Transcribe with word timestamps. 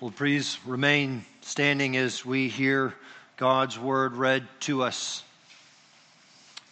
Well, 0.00 0.10
please 0.10 0.58
remain 0.66 1.24
standing 1.42 1.96
as 1.96 2.26
we 2.26 2.48
hear 2.48 2.94
God's 3.36 3.78
word 3.78 4.16
read 4.16 4.44
to 4.60 4.82
us. 4.82 5.22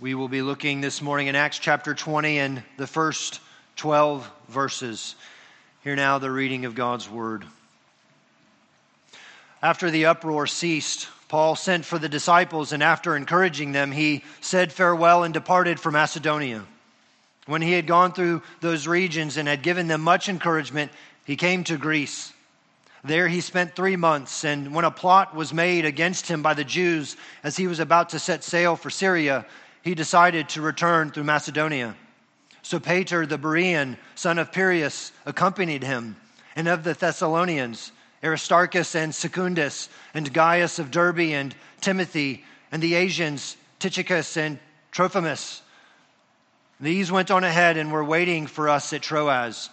We 0.01 0.15
will 0.17 0.27
be 0.27 0.43
looking 0.43 0.81
this 0.81 1.01
morning 1.01 1.29
in 1.29 1.37
Acts 1.37 1.61
chapter 1.61 1.95
20 1.95 2.41
and 2.41 2.65
the 2.79 2.89
first 2.89 3.39
12 3.77 4.29
verses. 4.49 5.15
Hear 5.85 5.95
now 5.95 6.19
the 6.19 6.33
reading 6.33 6.65
of 6.65 6.75
God's 6.75 7.09
word. 7.09 7.45
After 9.63 9.89
the 9.89 10.07
uproar 10.07 10.49
ceased, 10.49 11.09
Paul 11.29 11.55
sent 11.55 11.85
for 11.85 12.01
the 12.01 12.09
disciples, 12.09 12.73
and 12.73 12.83
after 12.83 13.17
encouraging 13.17 13.71
them, 13.71 13.93
he 13.93 14.25
said 14.41 14.73
farewell 14.73 15.23
and 15.23 15.33
departed 15.33 15.79
for 15.79 15.93
Macedonia. 15.93 16.65
When 17.47 17.63
he 17.63 17.73
had 17.73 17.87
gone 17.87 18.13
through 18.13 18.43
those 18.61 18.89
regions 18.89 19.37
and 19.37 19.47
had 19.47 19.63
given 19.63 19.87
them 19.87 20.01
much 20.01 20.29
encouragement, 20.29 20.91
he 21.25 21.37
came 21.37 21.63
to 21.65 21.79
Greece. 21.79 22.33
There 23.05 23.27
he 23.27 23.41
spent 23.41 23.75
three 23.75 23.97
months, 23.97 24.45
and 24.45 24.73
when 24.75 24.85
a 24.85 24.91
plot 24.91 25.35
was 25.35 25.53
made 25.53 25.85
against 25.85 26.29
him 26.29 26.41
by 26.41 26.55
the 26.55 26.65
Jews 26.65 27.17
as 27.43 27.57
he 27.57 27.67
was 27.67 27.81
about 27.81 28.11
to 28.11 28.21
set 28.21 28.45
sail 28.45 28.77
for 28.77 28.91
Syria, 28.91 29.45
he 29.83 29.97
decided 29.97 30.49
to 30.51 30.63
return 30.63 31.11
through 31.11 31.25
Macedonia. 31.25 31.97
Sopater 32.63 33.29
the 33.29 33.39
Berean, 33.39 33.97
son 34.15 34.39
of 34.39 34.53
Pyrrhus, 34.53 35.11
accompanied 35.27 35.83
him, 35.83 36.17
and 36.55 36.69
of 36.69 36.85
the 36.85 36.95
Thessalonians, 36.95 37.91
Aristarchus 38.23 38.95
and 38.95 39.13
Secundus, 39.13 39.89
and 40.15 40.33
Gaius 40.33 40.79
of 40.79 40.93
Derbe, 40.93 41.33
and 41.33 41.57
Timothy, 41.81 42.45
and 42.71 42.81
the 42.81 42.95
Asians, 42.95 43.57
Tychicus 43.81 44.37
and 44.37 44.61
Trophimus. 44.93 45.63
These 46.79 47.11
went 47.11 47.33
on 47.33 47.43
ahead 47.43 47.77
and 47.77 47.91
were 47.91 48.05
waiting 48.05 48.47
for 48.47 48.69
us 48.69 48.93
at 48.93 49.03
Troas. 49.03 49.71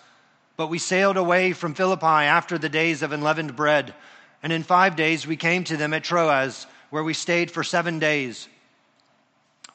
But 0.60 0.68
we 0.68 0.78
sailed 0.78 1.16
away 1.16 1.54
from 1.54 1.74
Philippi 1.74 2.06
after 2.06 2.58
the 2.58 2.68
days 2.68 3.02
of 3.02 3.14
unleavened 3.14 3.56
bread, 3.56 3.94
and 4.44 4.52
in 4.52 4.64
five 4.64 4.98
days 4.98 5.26
we 5.26 5.38
came 5.38 5.64
to 5.64 5.78
them 5.78 5.94
at 5.94 6.04
Troas, 6.04 6.68
where 6.90 7.02
we 7.02 7.14
stayed 7.14 7.50
for 7.50 7.64
seven 7.64 7.98
days. 7.98 8.50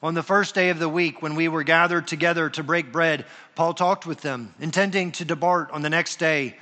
On 0.02 0.12
the 0.12 0.22
first 0.22 0.54
day 0.54 0.68
of 0.68 0.78
the 0.78 0.88
week, 0.90 1.22
when 1.22 1.36
we 1.36 1.48
were 1.48 1.62
gathered 1.62 2.06
together 2.06 2.50
to 2.50 2.62
break 2.62 2.92
bread, 2.92 3.24
Paul 3.54 3.72
talked 3.72 4.04
with 4.04 4.20
them, 4.20 4.54
intending 4.60 5.10
to 5.12 5.24
depart 5.24 5.70
on 5.70 5.80
the 5.80 5.88
next 5.88 6.16
day, 6.16 6.58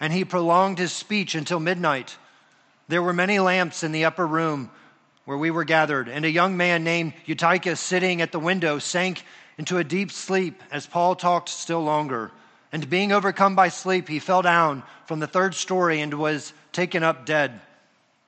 and 0.00 0.10
he 0.10 0.24
prolonged 0.24 0.78
his 0.78 0.94
speech 0.94 1.34
until 1.34 1.60
midnight. 1.60 2.16
There 2.88 3.02
were 3.02 3.12
many 3.12 3.38
lamps 3.40 3.82
in 3.82 3.92
the 3.92 4.06
upper 4.06 4.26
room 4.26 4.70
where 5.26 5.36
we 5.36 5.50
were 5.50 5.64
gathered, 5.64 6.08
and 6.08 6.24
a 6.24 6.30
young 6.30 6.56
man 6.56 6.82
named 6.82 7.12
Eutychus, 7.26 7.78
sitting 7.78 8.22
at 8.22 8.32
the 8.32 8.40
window, 8.40 8.78
sank 8.78 9.22
into 9.58 9.76
a 9.76 9.84
deep 9.84 10.12
sleep 10.12 10.62
as 10.72 10.86
Paul 10.86 11.14
talked 11.14 11.50
still 11.50 11.84
longer. 11.84 12.32
And 12.72 12.88
being 12.90 13.12
overcome 13.12 13.54
by 13.54 13.68
sleep, 13.68 14.08
he 14.08 14.18
fell 14.18 14.42
down 14.42 14.82
from 15.06 15.20
the 15.20 15.26
third 15.26 15.54
story 15.54 16.00
and 16.00 16.14
was 16.14 16.52
taken 16.72 17.02
up 17.02 17.24
dead. 17.24 17.60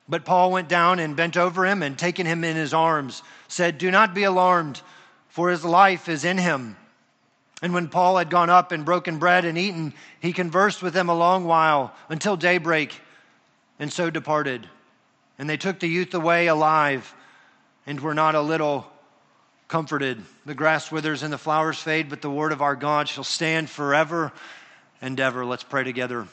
But 0.07 0.25
Paul 0.25 0.51
went 0.51 0.69
down 0.69 0.99
and 0.99 1.15
bent 1.15 1.37
over 1.37 1.65
him 1.65 1.83
and 1.83 1.97
taking 1.97 2.25
him 2.25 2.43
in 2.43 2.55
his 2.55 2.73
arms, 2.73 3.21
said, 3.47 3.77
Do 3.77 3.91
not 3.91 4.15
be 4.15 4.23
alarmed, 4.23 4.81
for 5.27 5.49
his 5.49 5.63
life 5.63 6.09
is 6.09 6.25
in 6.25 6.37
him. 6.37 6.77
And 7.61 7.73
when 7.73 7.89
Paul 7.89 8.17
had 8.17 8.29
gone 8.29 8.49
up 8.49 8.71
and 8.71 8.85
broken 8.85 9.19
bread 9.19 9.45
and 9.45 9.57
eaten, 9.57 9.93
he 10.19 10.33
conversed 10.33 10.81
with 10.81 10.93
them 10.93 11.09
a 11.09 11.15
long 11.15 11.45
while 11.45 11.93
until 12.07 12.37
daybreak, 12.37 12.99
and 13.77 13.91
so 13.91 14.09
departed. 14.09 14.67
And 15.37 15.49
they 15.49 15.57
took 15.57 15.79
the 15.79 15.87
youth 15.87 16.13
away 16.13 16.47
alive 16.47 17.13
and 17.85 17.99
were 17.99 18.13
not 18.13 18.35
a 18.35 18.41
little 18.41 18.89
comforted. 19.69 20.21
The 20.47 20.55
grass 20.55 20.91
withers 20.91 21.23
and 21.23 21.31
the 21.31 21.37
flowers 21.37 21.79
fade, 21.79 22.09
but 22.09 22.21
the 22.21 22.29
word 22.29 22.51
of 22.51 22.61
our 22.61 22.75
God 22.75 23.07
shall 23.07 23.23
stand 23.23 23.69
forever 23.69 24.33
and 25.01 25.17
ever. 25.19 25.45
Let's 25.45 25.63
pray 25.63 25.85
together. 25.85 26.27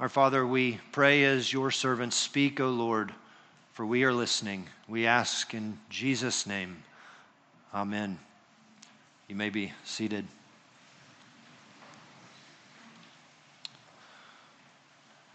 Our 0.00 0.08
Father, 0.08 0.46
we 0.46 0.78
pray 0.92 1.24
as 1.24 1.52
your 1.52 1.70
servants 1.70 2.16
speak, 2.16 2.60
O 2.60 2.70
Lord, 2.70 3.12
for 3.72 3.84
we 3.84 4.04
are 4.04 4.12
listening. 4.12 4.68
We 4.88 5.06
ask 5.06 5.52
in 5.54 5.78
Jesus' 5.90 6.46
name. 6.46 6.84
Amen. 7.74 8.18
You 9.26 9.34
may 9.34 9.50
be 9.50 9.72
seated. 9.84 10.24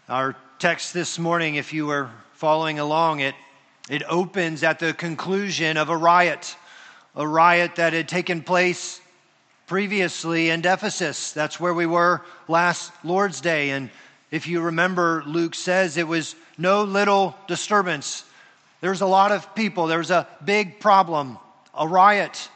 Our 0.08 0.34
text 0.58 0.94
this 0.94 1.18
morning, 1.18 1.56
if 1.56 1.74
you 1.74 1.86
were 1.86 2.10
following 2.32 2.78
along 2.78 3.20
it, 3.20 3.34
it 3.90 4.02
opens 4.08 4.62
at 4.62 4.78
the 4.78 4.94
conclusion 4.94 5.76
of 5.76 5.90
a 5.90 5.96
riot 5.96 6.56
a 7.16 7.26
riot 7.26 7.76
that 7.76 7.92
had 7.92 8.08
taken 8.08 8.42
place 8.42 9.00
previously 9.66 10.50
in 10.50 10.64
Ephesus. 10.64 11.32
That's 11.32 11.60
where 11.60 11.74
we 11.74 11.86
were 11.86 12.22
last 12.48 12.92
Lord's 13.04 13.40
Day. 13.40 13.70
And 13.70 13.90
if 14.30 14.46
you 14.46 14.60
remember, 14.62 15.22
Luke 15.26 15.54
says 15.54 15.96
it 15.96 16.08
was 16.08 16.34
no 16.58 16.84
little 16.84 17.36
disturbance. 17.46 18.24
There's 18.80 19.00
a 19.00 19.06
lot 19.06 19.32
of 19.32 19.54
people, 19.54 19.86
there's 19.86 20.10
a 20.10 20.26
big 20.44 20.80
problem, 20.80 21.38
a 21.74 21.86
riot. 21.86 22.48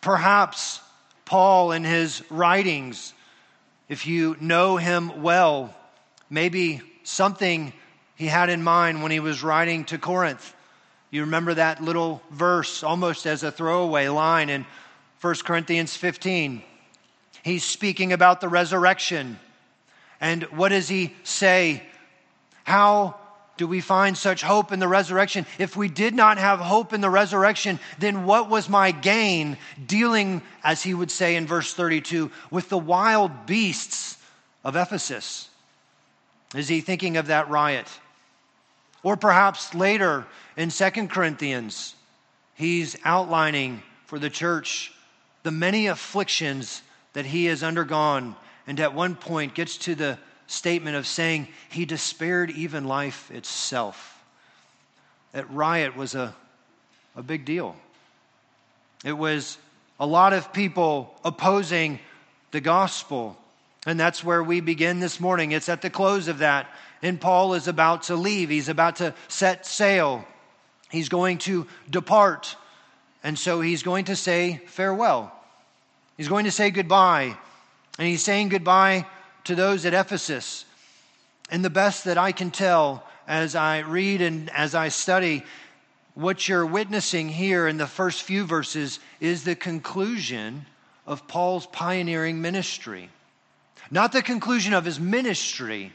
Perhaps 0.00 0.80
Paul, 1.24 1.72
in 1.72 1.84
his 1.84 2.22
writings, 2.30 3.14
if 3.88 4.06
you 4.06 4.36
know 4.40 4.76
him 4.76 5.22
well, 5.22 5.74
maybe 6.30 6.82
something 7.04 7.72
he 8.16 8.26
had 8.26 8.48
in 8.48 8.62
mind 8.62 9.02
when 9.02 9.12
he 9.12 9.20
was 9.20 9.42
writing 9.42 9.84
to 9.86 9.98
Corinth 9.98 10.54
you 11.10 11.22
remember 11.22 11.54
that 11.54 11.82
little 11.82 12.22
verse 12.30 12.82
almost 12.82 13.26
as 13.26 13.42
a 13.42 13.52
throwaway 13.52 14.08
line 14.08 14.48
in 14.50 14.66
1 15.20 15.34
Corinthians 15.44 15.96
15. 15.96 16.62
He's 17.42 17.64
speaking 17.64 18.12
about 18.12 18.40
the 18.40 18.48
resurrection. 18.48 19.38
And 20.20 20.44
what 20.44 20.70
does 20.70 20.88
he 20.88 21.14
say? 21.22 21.82
How 22.64 23.16
do 23.56 23.66
we 23.66 23.80
find 23.80 24.18
such 24.18 24.42
hope 24.42 24.72
in 24.72 24.80
the 24.80 24.88
resurrection? 24.88 25.46
If 25.58 25.76
we 25.76 25.88
did 25.88 26.14
not 26.14 26.38
have 26.38 26.58
hope 26.58 26.92
in 26.92 27.00
the 27.00 27.08
resurrection, 27.08 27.78
then 27.98 28.24
what 28.24 28.50
was 28.50 28.68
my 28.68 28.90
gain 28.90 29.56
dealing, 29.86 30.42
as 30.64 30.82
he 30.82 30.92
would 30.92 31.10
say 31.10 31.36
in 31.36 31.46
verse 31.46 31.72
32, 31.72 32.30
with 32.50 32.68
the 32.68 32.78
wild 32.78 33.46
beasts 33.46 34.18
of 34.64 34.76
Ephesus? 34.76 35.48
Is 36.54 36.68
he 36.68 36.80
thinking 36.80 37.16
of 37.16 37.28
that 37.28 37.48
riot? 37.48 37.86
Or 39.02 39.16
perhaps 39.16 39.74
later 39.74 40.26
in 40.56 40.70
Second 40.70 41.10
Corinthians, 41.10 41.94
he's 42.54 42.96
outlining 43.04 43.82
for 44.06 44.18
the 44.18 44.30
church 44.30 44.92
the 45.42 45.50
many 45.50 45.86
afflictions 45.86 46.82
that 47.12 47.26
he 47.26 47.46
has 47.46 47.62
undergone, 47.62 48.34
and 48.66 48.80
at 48.80 48.94
one 48.94 49.14
point 49.14 49.54
gets 49.54 49.78
to 49.78 49.94
the 49.94 50.18
statement 50.48 50.96
of 50.96 51.06
saying 51.06 51.48
he 51.68 51.84
despaired 51.84 52.50
even 52.50 52.86
life 52.86 53.30
itself. 53.30 54.24
That 55.32 55.50
riot 55.50 55.96
was 55.96 56.14
a, 56.14 56.34
a 57.14 57.22
big 57.22 57.44
deal. 57.44 57.76
It 59.04 59.12
was 59.12 59.58
a 60.00 60.06
lot 60.06 60.32
of 60.32 60.52
people 60.52 61.14
opposing 61.24 62.00
the 62.50 62.60
gospel. 62.60 63.36
And 63.86 64.00
that's 64.00 64.24
where 64.24 64.42
we 64.42 64.60
begin 64.60 64.98
this 64.98 65.20
morning. 65.20 65.52
It's 65.52 65.68
at 65.68 65.82
the 65.82 65.90
close 65.90 66.28
of 66.28 66.38
that 66.38 66.68
and 67.02 67.20
Paul 67.20 67.54
is 67.54 67.68
about 67.68 68.04
to 68.04 68.16
leave. 68.16 68.50
He's 68.50 68.68
about 68.68 68.96
to 68.96 69.14
set 69.28 69.66
sail. 69.66 70.24
He's 70.90 71.08
going 71.08 71.38
to 71.38 71.66
depart. 71.90 72.56
And 73.22 73.38
so 73.38 73.60
he's 73.60 73.82
going 73.82 74.06
to 74.06 74.16
say 74.16 74.60
farewell. 74.66 75.32
He's 76.16 76.28
going 76.28 76.44
to 76.44 76.50
say 76.50 76.70
goodbye. 76.70 77.36
And 77.98 78.08
he's 78.08 78.22
saying 78.22 78.50
goodbye 78.50 79.06
to 79.44 79.54
those 79.54 79.84
at 79.86 79.94
Ephesus. 79.94 80.64
And 81.50 81.64
the 81.64 81.70
best 81.70 82.04
that 82.04 82.18
I 82.18 82.32
can 82.32 82.50
tell 82.50 83.06
as 83.26 83.54
I 83.54 83.80
read 83.80 84.20
and 84.20 84.50
as 84.50 84.74
I 84.74 84.88
study, 84.88 85.42
what 86.14 86.48
you're 86.48 86.66
witnessing 86.66 87.28
here 87.28 87.68
in 87.68 87.76
the 87.76 87.86
first 87.86 88.22
few 88.22 88.44
verses 88.44 89.00
is 89.20 89.44
the 89.44 89.54
conclusion 89.54 90.66
of 91.06 91.28
Paul's 91.28 91.66
pioneering 91.66 92.40
ministry. 92.40 93.10
Not 93.90 94.12
the 94.12 94.22
conclusion 94.22 94.72
of 94.72 94.84
his 94.84 94.98
ministry, 94.98 95.92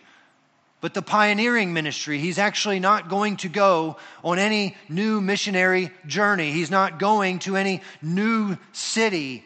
but 0.82 0.96
the 0.96 1.02
pioneering 1.02 1.74
ministry. 1.74 2.18
He's 2.18 2.40
actually 2.40 2.80
not 2.80 3.08
going 3.08 3.38
to 3.38 3.50
go 3.50 3.98
on 4.24 4.40
any 4.40 4.76
new 4.90 5.22
missionary 5.22 5.92
journey. 6.08 6.52
He's 6.52 6.72
not 6.72 7.00
going 7.00 7.40
to 7.40 7.56
any 7.56 7.82
new 8.02 8.58
city 8.74 9.46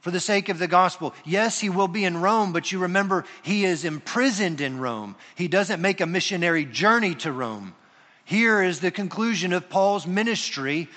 for 0.00 0.10
the 0.10 0.20
sake 0.20 0.50
of 0.50 0.58
the 0.58 0.68
gospel. 0.68 1.14
Yes, 1.24 1.58
he 1.58 1.70
will 1.70 1.88
be 1.88 2.04
in 2.04 2.20
Rome, 2.20 2.52
but 2.52 2.70
you 2.70 2.80
remember 2.80 3.24
he 3.42 3.64
is 3.64 3.84
imprisoned 3.84 4.60
in 4.60 4.78
Rome. 4.78 5.16
He 5.34 5.48
doesn't 5.48 5.82
make 5.82 6.00
a 6.00 6.06
missionary 6.06 6.66
journey 6.66 7.14
to 7.16 7.32
Rome. 7.32 7.74
Here 8.24 8.62
is 8.62 8.80
the 8.80 8.90
conclusion 8.90 9.54
of 9.54 9.70
Paul's 9.70 10.06
ministry 10.06 10.88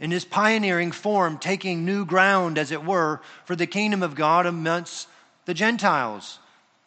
in 0.00 0.10
his 0.10 0.24
pioneering 0.24 0.92
form, 0.92 1.38
taking 1.38 1.84
new 1.84 2.04
ground, 2.04 2.58
as 2.58 2.72
it 2.72 2.84
were, 2.84 3.20
for 3.44 3.54
the 3.54 3.66
kingdom 3.66 4.02
of 4.02 4.14
God 4.14 4.46
amongst 4.46 5.08
the 5.44 5.54
Gentiles. 5.54 6.38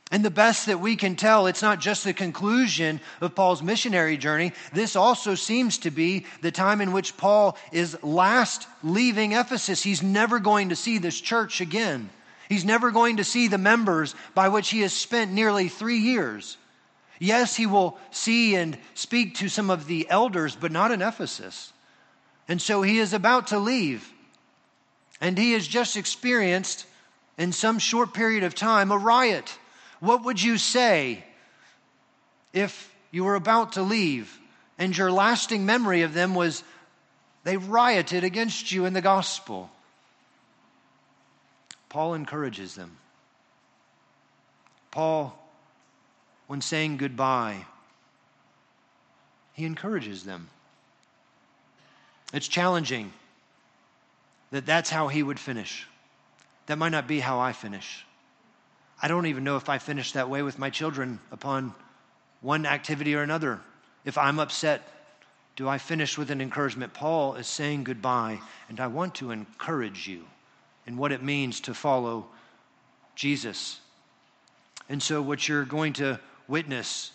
And 0.09 0.23
the 0.23 0.31
best 0.31 0.67
that 0.67 0.79
we 0.79 0.95
can 0.95 1.17
tell, 1.17 1.47
it's 1.47 1.61
not 1.61 1.81
just 1.81 2.05
the 2.05 2.13
conclusion 2.13 3.01
of 3.19 3.35
Paul's 3.35 3.61
missionary 3.61 4.15
journey. 4.15 4.53
This 4.71 4.95
also 4.95 5.35
seems 5.35 5.79
to 5.79 5.91
be 5.91 6.25
the 6.41 6.51
time 6.51 6.79
in 6.79 6.93
which 6.93 7.17
Paul 7.17 7.57
is 7.73 8.01
last 8.01 8.67
leaving 8.83 9.33
Ephesus. 9.33 9.83
He's 9.83 10.01
never 10.01 10.39
going 10.39 10.69
to 10.69 10.77
see 10.77 10.97
this 10.97 11.19
church 11.19 11.59
again. 11.59 12.09
He's 12.47 12.63
never 12.63 12.91
going 12.91 13.17
to 13.17 13.25
see 13.25 13.49
the 13.49 13.57
members 13.57 14.15
by 14.33 14.47
which 14.47 14.69
he 14.69 14.79
has 14.81 14.93
spent 14.93 15.33
nearly 15.33 15.67
three 15.67 15.99
years. 15.99 16.57
Yes, 17.19 17.55
he 17.55 17.65
will 17.65 17.97
see 18.11 18.55
and 18.55 18.77
speak 18.93 19.35
to 19.35 19.49
some 19.49 19.69
of 19.69 19.87
the 19.87 20.09
elders, 20.09 20.55
but 20.55 20.71
not 20.71 20.91
in 20.91 21.01
Ephesus. 21.01 21.73
And 22.47 22.61
so 22.61 22.81
he 22.81 22.99
is 22.99 23.11
about 23.11 23.47
to 23.47 23.59
leave. 23.59 24.09
And 25.19 25.37
he 25.37 25.51
has 25.53 25.67
just 25.67 25.97
experienced, 25.97 26.85
in 27.37 27.51
some 27.51 27.79
short 27.79 28.13
period 28.13 28.43
of 28.43 28.55
time, 28.55 28.91
a 28.91 28.97
riot. 28.97 29.57
What 29.99 30.23
would 30.25 30.41
you 30.41 30.57
say 30.57 31.23
if 32.53 32.93
you 33.11 33.23
were 33.23 33.35
about 33.35 33.73
to 33.73 33.81
leave 33.81 34.39
and 34.77 34.95
your 34.95 35.11
lasting 35.11 35.65
memory 35.65 36.03
of 36.03 36.13
them 36.13 36.35
was 36.35 36.63
they 37.43 37.57
rioted 37.57 38.23
against 38.23 38.71
you 38.71 38.85
in 38.85 38.93
the 38.93 39.01
gospel? 39.01 39.69
Paul 41.89 42.13
encourages 42.13 42.75
them. 42.75 42.97
Paul, 44.91 45.37
when 46.47 46.61
saying 46.61 46.97
goodbye, 46.97 47.65
he 49.53 49.65
encourages 49.65 50.23
them. 50.23 50.49
It's 52.33 52.47
challenging 52.47 53.13
that 54.51 54.65
that's 54.65 54.89
how 54.89 55.07
he 55.07 55.23
would 55.23 55.39
finish. 55.39 55.87
That 56.67 56.77
might 56.77 56.89
not 56.89 57.07
be 57.07 57.19
how 57.19 57.39
I 57.39 57.53
finish. 57.53 58.05
I 59.01 59.07
don't 59.07 59.27
even 59.27 59.43
know 59.43 59.57
if 59.57 59.69
I 59.69 59.77
finish 59.77 60.13
that 60.13 60.29
way 60.29 60.41
with 60.41 60.57
my 60.57 60.69
children 60.69 61.19
upon 61.31 61.73
one 62.41 62.65
activity 62.65 63.15
or 63.15 63.21
another. 63.21 63.59
If 64.05 64.17
I'm 64.17 64.39
upset, 64.39 64.87
do 65.55 65.67
I 65.67 65.77
finish 65.77 66.17
with 66.17 66.31
an 66.31 66.41
encouragement? 66.41 66.93
Paul 66.93 67.35
is 67.35 67.47
saying 67.47 67.83
goodbye, 67.83 68.39
and 68.69 68.79
I 68.79 68.87
want 68.87 69.15
to 69.15 69.31
encourage 69.31 70.07
you 70.07 70.25
in 70.85 70.97
what 70.97 71.11
it 71.11 71.21
means 71.21 71.59
to 71.61 71.73
follow 71.73 72.27
Jesus. 73.15 73.79
And 74.89 75.01
so, 75.01 75.21
what 75.21 75.47
you're 75.47 75.65
going 75.65 75.93
to 75.93 76.19
witness 76.47 77.11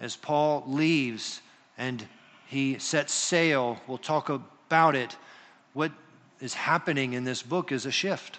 as 0.00 0.16
Paul 0.16 0.64
leaves 0.66 1.40
and 1.78 2.06
he 2.46 2.78
sets 2.78 3.12
sail, 3.12 3.80
we'll 3.86 3.98
talk 3.98 4.28
about 4.28 4.94
it. 4.94 5.16
What 5.72 5.92
is 6.40 6.54
happening 6.54 7.14
in 7.14 7.24
this 7.24 7.42
book 7.42 7.72
is 7.72 7.86
a 7.86 7.90
shift. 7.90 8.38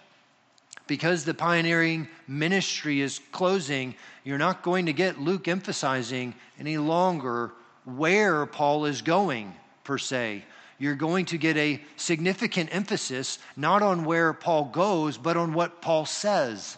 Because 0.87 1.25
the 1.25 1.33
pioneering 1.33 2.07
ministry 2.27 3.01
is 3.01 3.19
closing, 3.31 3.95
you're 4.23 4.37
not 4.37 4.63
going 4.63 4.85
to 4.85 4.93
get 4.93 5.19
Luke 5.19 5.47
emphasizing 5.47 6.33
any 6.59 6.77
longer 6.77 7.51
where 7.83 8.45
Paul 8.45 8.85
is 8.85 9.01
going, 9.01 9.53
per 9.83 9.97
se. 9.97 10.43
You're 10.79 10.95
going 10.95 11.25
to 11.27 11.37
get 11.37 11.57
a 11.57 11.81
significant 11.95 12.73
emphasis 12.73 13.39
not 13.55 13.81
on 13.81 14.05
where 14.05 14.33
Paul 14.33 14.65
goes, 14.65 15.17
but 15.17 15.37
on 15.37 15.53
what 15.53 15.81
Paul 15.81 16.05
says. 16.05 16.77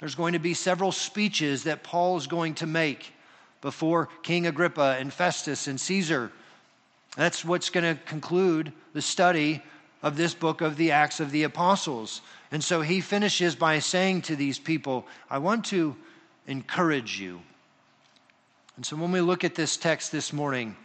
There's 0.00 0.14
going 0.14 0.34
to 0.34 0.38
be 0.38 0.54
several 0.54 0.92
speeches 0.92 1.64
that 1.64 1.82
Paul 1.82 2.16
is 2.16 2.26
going 2.26 2.54
to 2.56 2.66
make 2.66 3.12
before 3.60 4.08
King 4.22 4.46
Agrippa 4.46 4.96
and 4.98 5.12
Festus 5.12 5.66
and 5.66 5.80
Caesar. 5.80 6.30
That's 7.16 7.44
what's 7.44 7.70
going 7.70 7.96
to 7.96 8.02
conclude 8.04 8.72
the 8.92 9.02
study 9.02 9.62
of 10.02 10.16
this 10.16 10.34
book 10.34 10.60
of 10.60 10.76
the 10.76 10.92
Acts 10.92 11.20
of 11.20 11.30
the 11.30 11.42
Apostles. 11.42 12.20
And 12.50 12.62
so 12.62 12.80
he 12.80 13.00
finishes 13.00 13.54
by 13.56 13.78
saying 13.78 14.22
to 14.22 14.36
these 14.36 14.58
people, 14.58 15.06
I 15.28 15.38
want 15.38 15.64
to 15.66 15.96
encourage 16.46 17.20
you. 17.20 17.40
And 18.76 18.86
so 18.86 18.96
when 18.96 19.10
we 19.10 19.20
look 19.20 19.42
at 19.42 19.54
this 19.54 19.76
text 19.76 20.12
this 20.12 20.32
morning, 20.32 20.76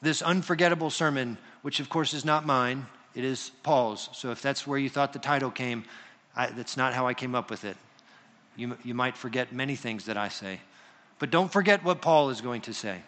this 0.00 0.22
unforgettable 0.22 0.90
sermon, 0.90 1.36
which 1.62 1.80
of 1.80 1.88
course 1.88 2.14
is 2.14 2.24
not 2.24 2.46
mine, 2.46 2.86
it 3.14 3.24
is 3.24 3.50
Paul's. 3.62 4.08
So 4.12 4.30
if 4.30 4.40
that's 4.40 4.66
where 4.66 4.78
you 4.78 4.88
thought 4.88 5.12
the 5.12 5.18
title 5.18 5.50
came, 5.50 5.84
I, 6.34 6.46
that's 6.46 6.76
not 6.76 6.94
how 6.94 7.06
I 7.06 7.14
came 7.14 7.34
up 7.34 7.50
with 7.50 7.64
it. 7.64 7.76
You, 8.56 8.76
you 8.82 8.94
might 8.94 9.16
forget 9.16 9.52
many 9.52 9.76
things 9.76 10.06
that 10.06 10.16
I 10.16 10.28
say. 10.28 10.60
But 11.18 11.30
don't 11.30 11.52
forget 11.52 11.84
what 11.84 12.00
Paul 12.00 12.30
is 12.30 12.40
going 12.40 12.62
to 12.62 12.74
say. 12.74 13.02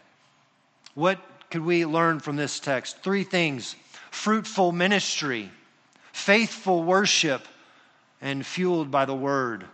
What 0.94 1.18
could 1.50 1.64
we 1.64 1.86
learn 1.86 2.20
from 2.20 2.36
this 2.36 2.60
text? 2.60 2.98
Three 3.02 3.24
things 3.24 3.76
fruitful 4.10 4.72
ministry, 4.72 5.50
faithful 6.12 6.82
worship, 6.82 7.46
and 8.20 8.44
fueled 8.44 8.90
by 8.90 9.04
the 9.04 9.14
word 9.14 9.64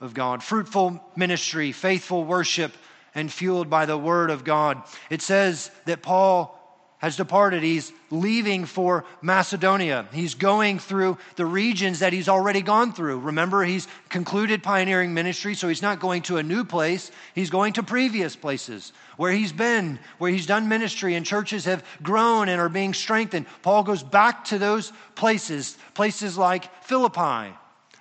of 0.00 0.14
God. 0.14 0.42
Fruitful 0.42 1.02
ministry, 1.16 1.72
faithful 1.72 2.24
worship, 2.24 2.72
and 3.14 3.32
fueled 3.32 3.68
by 3.68 3.86
the 3.86 3.98
word 3.98 4.30
of 4.30 4.44
God. 4.44 4.82
It 5.10 5.22
says 5.22 5.70
that 5.84 6.02
Paul 6.02 6.59
has 7.00 7.16
departed. 7.16 7.62
He's 7.62 7.92
leaving 8.10 8.66
for 8.66 9.06
Macedonia. 9.22 10.06
He's 10.12 10.34
going 10.34 10.78
through 10.78 11.16
the 11.36 11.46
regions 11.46 12.00
that 12.00 12.12
he's 12.12 12.28
already 12.28 12.60
gone 12.60 12.92
through. 12.92 13.20
Remember, 13.20 13.64
he's 13.64 13.88
concluded 14.10 14.62
pioneering 14.62 15.14
ministry, 15.14 15.54
so 15.54 15.66
he's 15.66 15.80
not 15.80 15.98
going 15.98 16.20
to 16.22 16.36
a 16.36 16.42
new 16.42 16.62
place. 16.62 17.10
He's 17.34 17.48
going 17.48 17.72
to 17.74 17.82
previous 17.82 18.36
places 18.36 18.92
where 19.16 19.32
he's 19.32 19.50
been, 19.50 19.98
where 20.18 20.30
he's 20.30 20.44
done 20.44 20.68
ministry, 20.68 21.14
and 21.14 21.24
churches 21.24 21.64
have 21.64 21.82
grown 22.02 22.50
and 22.50 22.60
are 22.60 22.68
being 22.68 22.92
strengthened. 22.92 23.46
Paul 23.62 23.82
goes 23.82 24.02
back 24.02 24.44
to 24.46 24.58
those 24.58 24.92
places, 25.14 25.78
places 25.94 26.36
like 26.36 26.84
Philippi, 26.84 27.54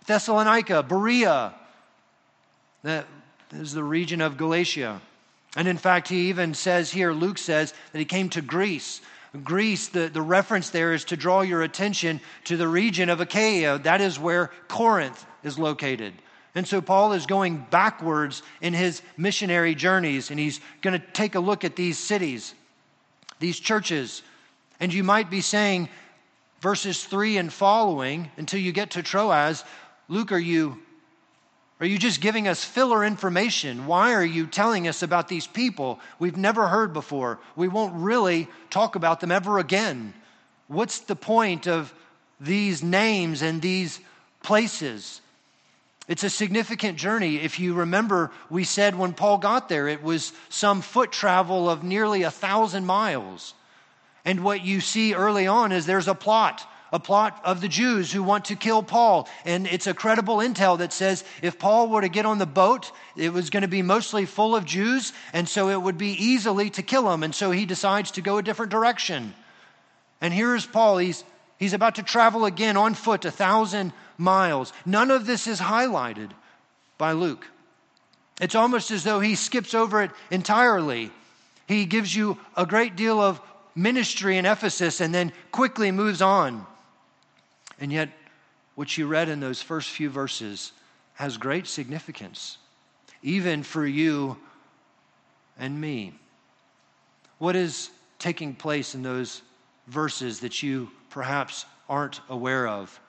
Thessalonica, 0.08 0.84
Berea. 0.84 1.54
That 2.84 3.06
is 3.54 3.72
the 3.72 3.84
region 3.84 4.20
of 4.20 4.36
Galatia. 4.36 5.02
And 5.56 5.68
in 5.68 5.78
fact, 5.78 6.08
he 6.08 6.30
even 6.30 6.54
says 6.54 6.92
here, 6.92 7.12
Luke 7.12 7.38
says 7.38 7.74
that 7.92 8.00
he 8.00 8.06
came 8.06 8.30
to 8.30 8.42
Greece. 8.42 9.02
Greece, 9.44 9.88
the, 9.90 10.10
the 10.10 10.22
reference 10.22 10.70
there 10.70 10.94
is 10.94 11.06
to 11.06 11.18
draw 11.18 11.42
your 11.42 11.62
attention 11.64 12.20
to 12.46 12.58
the 12.58 12.68
region 12.68 13.10
of 13.10 13.22
Achaia. 13.22 13.80
That 13.80 14.02
is 14.02 14.20
where 14.20 14.52
Corinth 14.68 15.26
is 15.44 15.60
located. 15.60 16.14
And 16.56 16.68
so 16.68 16.82
Paul 16.82 17.14
is 17.14 17.26
going 17.26 17.66
backwards 17.70 18.42
in 18.62 18.74
his 18.74 19.02
missionary 19.18 19.76
journeys, 19.76 20.32
and 20.32 20.40
he's 20.40 20.60
going 20.82 21.00
to 21.00 21.06
take 21.14 21.36
a 21.36 21.40
look 21.40 21.64
at 21.64 21.76
these 21.76 21.98
cities, 21.98 22.56
these 23.40 23.60
churches. 23.60 24.24
And 24.80 24.92
you 24.92 25.04
might 25.04 25.30
be 25.30 25.42
saying, 25.42 25.90
verses 26.60 27.06
3 27.06 27.38
and 27.38 27.54
following, 27.54 28.32
until 28.38 28.60
you 28.60 28.72
get 28.72 28.92
to 28.92 29.04
Troas, 29.04 29.64
Luke, 30.08 30.32
are 30.32 30.40
you 30.40 30.80
are 31.80 31.86
you 31.86 31.98
just 31.98 32.20
giving 32.20 32.48
us 32.48 32.64
filler 32.64 33.06
information? 33.06 33.88
Why 33.88 34.14
are 34.14 34.26
you 34.26 34.48
telling 34.48 34.88
us 34.88 35.02
about 35.02 35.30
these 35.30 35.48
people 35.48 36.00
we've 36.20 36.36
never 36.36 36.68
heard 36.68 36.92
before? 36.92 37.40
We 37.56 37.70
won't 37.70 37.94
really 37.96 38.50
talk 38.70 38.96
about 38.96 39.22
them 39.22 39.32
ever 39.32 39.60
again. 39.60 40.14
What's 40.68 41.00
the 41.00 41.16
point 41.16 41.68
of 41.68 41.94
these 42.40 42.84
names 42.84 43.42
and 43.42 43.62
these 43.62 44.00
places? 44.44 45.22
It's 46.10 46.26
a 46.26 46.30
significant 46.30 46.98
journey. 46.98 47.38
If 47.38 47.60
you 47.60 47.76
remember, 47.76 48.32
we 48.50 48.66
said 48.66 48.98
when 48.98 49.14
Paul 49.14 49.38
got 49.38 49.70
there, 49.70 49.88
it 49.88 50.04
was 50.04 50.34
some 50.50 50.82
foot 50.82 51.14
travel 51.14 51.70
of 51.70 51.84
nearly 51.84 52.24
a 52.24 52.32
thousand 52.32 52.86
miles. 52.86 53.54
And 54.26 54.44
what 54.44 54.66
you 54.66 54.82
see 54.82 55.14
early 55.14 55.48
on 55.48 55.72
is 55.72 55.86
there's 55.86 56.10
a 56.10 56.16
plot 56.16 56.68
a 56.92 57.00
plot 57.00 57.40
of 57.44 57.62
the 57.62 57.68
Jews 57.68 58.12
who 58.12 58.24
want 58.24 58.46
to 58.46 58.56
kill 58.56 58.82
Paul. 58.84 59.28
And 59.46 59.68
it's 59.68 59.88
a 59.88 59.94
credible 59.94 60.38
intel 60.38 60.78
that 60.80 60.94
says 60.94 61.24
if 61.42 61.60
Paul 61.60 61.90
were 61.90 62.02
to 62.02 62.10
get 62.10 62.26
on 62.26 62.38
the 62.38 62.46
boat, 62.46 62.92
it 63.16 63.32
was 63.32 63.50
going 63.50 63.62
to 63.62 63.68
be 63.68 63.82
mostly 63.82 64.26
full 64.26 64.56
of 64.56 64.66
Jews, 64.66 65.14
and 65.34 65.48
so 65.48 65.70
it 65.70 65.82
would 65.82 65.98
be 65.98 66.12
easily 66.12 66.70
to 66.72 66.82
kill 66.82 67.12
him. 67.12 67.24
And 67.24 67.34
so 67.34 67.52
he 67.52 67.66
decides 67.66 68.12
to 68.12 68.22
go 68.22 68.38
a 68.38 68.44
different 68.44 68.72
direction. 68.72 69.34
And 70.22 70.34
here 70.34 70.56
is 70.56 70.66
Paul. 70.66 70.98
He's, 70.98 71.24
he's 71.58 71.74
about 71.74 71.96
to 71.96 72.04
travel 72.04 72.46
again 72.46 72.78
on 72.78 72.94
foot 72.94 73.26
a 73.26 73.32
thousand 73.32 73.94
miles. 74.18 74.74
None 74.86 75.12
of 75.12 75.26
this 75.26 75.48
is 75.48 75.60
highlighted 75.60 76.32
by 76.98 77.14
Luke. 77.14 77.46
It's 78.42 78.56
almost 78.56 78.92
as 78.92 79.04
though 79.04 79.20
he 79.20 79.36
skips 79.36 79.74
over 79.74 80.02
it 80.02 80.12
entirely. 80.32 81.12
He 81.68 81.86
gives 81.86 82.16
you 82.16 82.38
a 82.56 82.66
great 82.66 82.96
deal 82.96 83.20
of 83.20 83.42
ministry 83.76 84.38
in 84.38 84.46
Ephesus 84.46 85.02
and 85.02 85.14
then 85.14 85.32
quickly 85.52 85.92
moves 85.92 86.22
on. 86.22 86.66
And 87.80 87.92
yet, 87.92 88.10
what 88.76 88.98
you 88.98 89.08
read 89.08 89.30
in 89.30 89.40
those 89.40 89.62
first 89.62 89.90
few 89.90 90.10
verses 90.10 90.72
has 91.16 91.38
great 91.38 91.68
significance, 91.68 92.58
even 93.22 93.64
for 93.64 93.86
you 93.86 94.38
and 95.58 95.80
me. 95.80 96.14
What 97.38 97.56
is 97.56 97.90
taking 98.20 98.54
place 98.56 98.96
in 98.96 99.04
those 99.04 99.42
verses 99.88 100.42
that 100.42 100.62
you 100.64 100.90
perhaps 101.10 101.66
aren't 101.90 102.22
aware 102.30 102.68
of? 102.68 103.00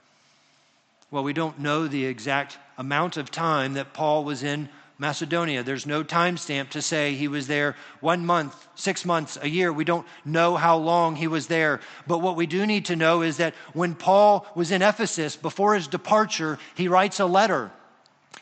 Well, 1.11 1.25
we 1.25 1.33
don't 1.33 1.59
know 1.59 1.89
the 1.89 2.07
exact 2.07 2.59
amount 2.79 3.17
of 3.17 3.31
time 3.31 3.75
that 3.75 3.93
Paul 3.93 4.25
was 4.25 4.43
in 4.43 4.69
Macedonia. 5.01 5.63
There's 5.63 5.87
no 5.87 6.05
timestamp 6.05 6.69
to 6.71 6.83
say 6.83 7.15
he 7.15 7.27
was 7.27 7.47
there 7.47 7.75
one 8.01 8.27
month, 8.27 8.55
six 8.75 9.07
months, 9.07 9.39
a 9.41 9.49
year. 9.49 9.73
We 9.73 9.85
don't 9.85 10.07
know 10.27 10.57
how 10.57 10.77
long 10.77 11.17
he 11.17 11.27
was 11.27 11.47
there. 11.47 11.81
But 12.07 12.19
what 12.19 12.37
we 12.37 12.47
do 12.47 12.67
need 12.67 12.85
to 12.85 12.97
know 12.97 13.23
is 13.23 13.39
that 13.39 13.55
when 13.73 13.95
Paul 13.95 14.47
was 14.55 14.71
in 14.71 14.83
Ephesus, 14.83 15.37
before 15.37 15.75
his 15.75 15.89
departure, 15.89 16.59
he 16.75 16.87
writes 16.87 17.19
a 17.19 17.25
letter. 17.25 17.73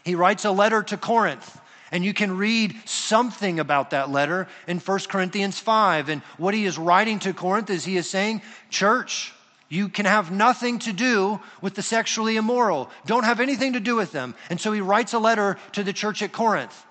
He 0.04 0.16
writes 0.16 0.44
a 0.44 0.50
letter 0.50 0.82
to 0.82 0.96
Corinth. 0.96 1.60
And 1.92 2.04
you 2.04 2.12
can 2.12 2.36
read 2.36 2.74
something 2.86 3.60
about 3.60 3.90
that 3.90 4.10
letter 4.10 4.48
in 4.66 4.80
1 4.80 4.98
Corinthians 5.08 5.60
5. 5.60 6.08
And 6.08 6.22
what 6.38 6.54
he 6.54 6.64
is 6.64 6.76
writing 6.76 7.20
to 7.20 7.32
Corinth 7.32 7.70
is 7.70 7.84
he 7.84 7.96
is 7.96 8.10
saying, 8.10 8.42
Church, 8.68 9.32
you 9.68 9.88
can 9.88 10.06
have 10.06 10.30
nothing 10.30 10.78
to 10.80 10.92
do 10.92 11.40
with 11.60 11.74
the 11.74 11.82
sexually 11.82 12.36
immoral. 12.36 12.90
Don't 13.06 13.24
have 13.24 13.40
anything 13.40 13.74
to 13.74 13.80
do 13.80 13.96
with 13.96 14.12
them. 14.12 14.34
And 14.48 14.60
so 14.60 14.72
he 14.72 14.80
writes 14.80 15.12
a 15.12 15.18
letter 15.18 15.58
to 15.72 15.84
the 15.84 15.92
church 15.92 16.22
at 16.22 16.32
Corinth. 16.32 16.84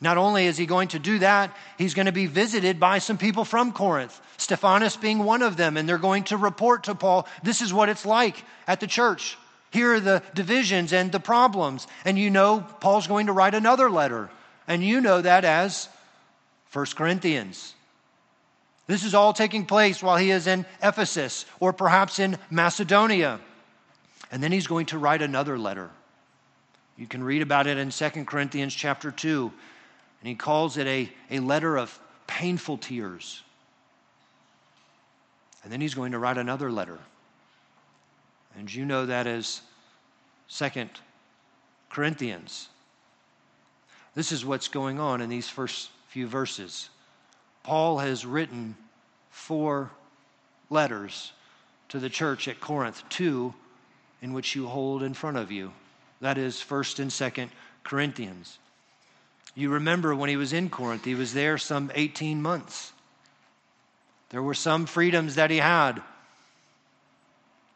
Not 0.00 0.18
only 0.18 0.46
is 0.46 0.58
he 0.58 0.66
going 0.66 0.88
to 0.88 0.98
do 0.98 1.20
that, 1.20 1.56
he's 1.78 1.94
going 1.94 2.06
to 2.06 2.12
be 2.12 2.26
visited 2.26 2.78
by 2.78 2.98
some 2.98 3.16
people 3.16 3.44
from 3.44 3.72
Corinth, 3.72 4.20
Stephanas 4.36 4.98
being 4.98 5.20
one 5.20 5.40
of 5.40 5.56
them, 5.56 5.78
and 5.78 5.88
they're 5.88 5.96
going 5.96 6.24
to 6.24 6.36
report 6.36 6.84
to 6.84 6.94
Paul 6.94 7.26
this 7.42 7.62
is 7.62 7.72
what 7.72 7.88
it's 7.88 8.04
like 8.04 8.44
at 8.66 8.80
the 8.80 8.86
church. 8.86 9.38
Here 9.70 9.94
are 9.94 10.00
the 10.00 10.22
divisions 10.34 10.92
and 10.92 11.10
the 11.10 11.20
problems. 11.20 11.86
And 12.04 12.18
you 12.18 12.28
know, 12.28 12.60
Paul's 12.80 13.06
going 13.06 13.26
to 13.26 13.32
write 13.32 13.54
another 13.54 13.90
letter, 13.90 14.28
and 14.68 14.84
you 14.84 15.00
know 15.00 15.22
that 15.22 15.44
as 15.44 15.88
1 16.72 16.86
Corinthians. 16.96 17.74
This 18.86 19.04
is 19.04 19.14
all 19.14 19.32
taking 19.32 19.64
place 19.64 20.02
while 20.02 20.16
he 20.16 20.30
is 20.30 20.46
in 20.46 20.66
Ephesus 20.82 21.46
or 21.58 21.72
perhaps 21.72 22.18
in 22.18 22.36
Macedonia. 22.50 23.40
And 24.30 24.42
then 24.42 24.52
he's 24.52 24.66
going 24.66 24.86
to 24.86 24.98
write 24.98 25.22
another 25.22 25.58
letter. 25.58 25.90
You 26.96 27.06
can 27.06 27.24
read 27.24 27.42
about 27.42 27.66
it 27.66 27.78
in 27.78 27.90
2 27.90 28.10
Corinthians 28.24 28.74
chapter 28.74 29.10
2. 29.10 29.52
And 30.20 30.28
he 30.28 30.34
calls 30.34 30.76
it 30.76 30.86
a, 30.86 31.10
a 31.30 31.40
letter 31.40 31.76
of 31.76 31.98
painful 32.26 32.78
tears. 32.78 33.42
And 35.62 35.72
then 35.72 35.80
he's 35.80 35.94
going 35.94 36.12
to 36.12 36.18
write 36.18 36.38
another 36.38 36.70
letter. 36.70 36.98
And 38.58 38.72
you 38.72 38.84
know 38.84 39.06
that 39.06 39.26
as 39.26 39.62
Second 40.46 40.90
Corinthians. 41.90 42.68
This 44.14 44.30
is 44.30 44.44
what's 44.44 44.68
going 44.68 45.00
on 45.00 45.20
in 45.20 45.28
these 45.28 45.48
first 45.48 45.90
few 46.08 46.26
verses. 46.26 46.90
Paul 47.64 47.98
has 47.98 48.24
written 48.24 48.76
four 49.30 49.90
letters 50.70 51.32
to 51.88 51.98
the 51.98 52.10
church 52.10 52.46
at 52.46 52.60
Corinth, 52.60 53.02
two 53.08 53.54
in 54.22 54.32
which 54.32 54.54
you 54.54 54.68
hold 54.68 55.02
in 55.02 55.14
front 55.14 55.36
of 55.36 55.50
you. 55.50 55.72
That 56.20 56.38
is 56.38 56.56
1st 56.56 57.00
and 57.00 57.10
2nd 57.10 57.48
Corinthians. 57.82 58.58
You 59.54 59.70
remember 59.70 60.14
when 60.14 60.30
he 60.30 60.36
was 60.36 60.52
in 60.52 60.70
Corinth, 60.70 61.04
he 61.04 61.14
was 61.14 61.34
there 61.34 61.58
some 61.58 61.90
18 61.94 62.40
months. 62.40 62.92
There 64.30 64.42
were 64.42 64.54
some 64.54 64.86
freedoms 64.86 65.36
that 65.36 65.50
he 65.50 65.58
had. 65.58 66.02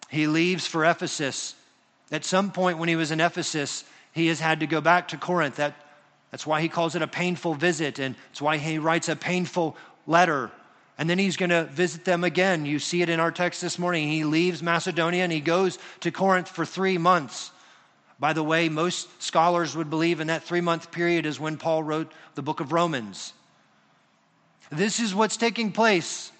He 0.09 0.26
leaves 0.26 0.66
for 0.66 0.85
Ephesus. 0.85 1.54
At 2.11 2.25
some 2.25 2.50
point 2.50 2.78
when 2.78 2.88
he 2.88 2.97
was 2.97 3.11
in 3.11 3.21
Ephesus, 3.21 3.85
he 4.12 4.26
has 4.28 4.40
had 4.40 4.61
to 4.61 4.66
go 4.66 4.80
back 4.80 5.09
to 5.09 5.16
Corinth. 5.16 5.57
That, 5.57 5.75
that's 6.31 6.47
why 6.47 6.61
he 6.61 6.69
calls 6.69 6.95
it 6.95 7.03
a 7.03 7.07
painful 7.07 7.55
visit, 7.55 7.99
and 7.99 8.15
it's 8.31 8.43
why 8.43 8.59
he 8.59 8.79
writes 8.79 9.09
a 9.09 9.17
painful 9.17 9.77
letter. 10.07 10.51
And 10.99 11.09
then 11.09 11.19
he's 11.19 11.37
going 11.37 11.51
to 11.51 11.65
visit 11.65 12.05
them 12.05 12.25
again. 12.25 12.67
You 12.67 12.81
see 12.81 13.03
it 13.03 13.09
in 13.09 13.21
our 13.21 13.31
text 13.31 13.63
this 13.63 13.79
morning. 13.79 14.09
He 14.09 14.25
leaves 14.25 14.63
Macedonia 14.63 15.23
and 15.23 15.33
he 15.33 15.41
goes 15.41 15.79
to 16.01 16.11
Corinth 16.11 16.49
for 16.49 16.65
three 16.65 16.99
months. 16.99 17.53
By 18.19 18.33
the 18.33 18.43
way, 18.43 18.69
most 18.69 19.23
scholars 19.23 19.77
would 19.77 19.91
believe 19.91 20.19
in 20.19 20.27
that 20.27 20.43
three 20.43 20.61
month 20.61 20.91
period 20.91 21.25
is 21.25 21.39
when 21.39 21.57
Paul 21.57 21.85
wrote 21.85 22.11
the 22.35 22.43
book 22.43 22.59
of 22.59 22.73
Romans. 22.73 23.33
This 24.71 24.99
is 24.99 25.15
what's 25.15 25.37
taking 25.37 25.71
place 25.71 26.33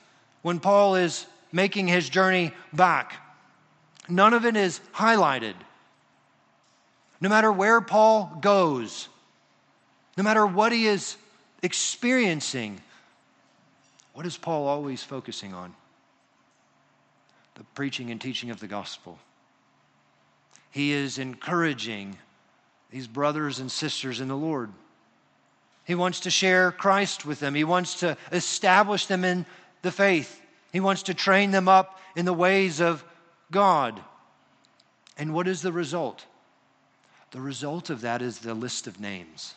when 0.43 0.59
Paul 0.59 0.97
is 0.97 1.25
making 1.53 1.87
his 1.87 2.09
journey 2.09 2.53
back. 2.73 3.15
None 4.09 4.35
of 4.35 4.45
it 4.45 4.57
is 4.57 4.81
highlighted. 4.93 5.55
No 7.21 7.29
matter 7.29 7.53
where 7.53 7.81
Paul 7.81 8.39
goes, 8.41 9.09
no 10.19 10.25
matter 10.25 10.45
what 10.45 10.73
he 10.73 10.89
is 10.89 11.17
experiencing, 11.63 12.81
what 14.15 14.27
is 14.27 14.37
Paul 14.37 14.67
always 14.67 15.01
focusing 15.01 15.55
on? 15.55 15.73
The 17.55 17.63
preaching 17.77 18.11
and 18.11 18.21
teaching 18.21 18.51
of 18.51 18.59
the 18.59 18.67
gospel. 18.67 19.17
He 20.73 20.91
is 20.91 21.19
encouraging 21.19 22.19
these 22.91 23.07
brothers 23.07 23.61
and 23.61 23.71
sisters 23.71 24.21
in 24.21 24.27
the 24.27 24.37
Lord. 24.37 24.73
He 25.85 25.95
wants 25.95 26.19
to 26.21 26.31
share 26.31 26.73
Christ 26.73 27.25
with 27.25 27.39
them. 27.39 27.55
He 27.55 27.63
wants 27.63 28.01
to 28.01 28.17
establish 28.33 29.07
them 29.07 29.25
in 29.25 29.47
the 29.83 29.93
faith. 29.93 30.43
He 30.73 30.81
wants 30.81 31.05
to 31.05 31.15
train 31.15 31.53
them 31.53 31.69
up 31.69 32.01
in 32.17 32.25
the 32.25 32.35
ways 32.35 32.81
of 32.81 33.05
God. 33.53 34.01
And 35.17 35.33
what 35.33 35.47
is 35.47 35.63
the 35.63 35.73
result? 35.73 36.25
The 37.31 37.41
result 37.41 37.89
of 37.89 38.01
that 38.01 38.21
is 38.21 38.41
the 38.41 38.55
list 38.55 38.89
of 38.89 38.99
names. 38.99 39.55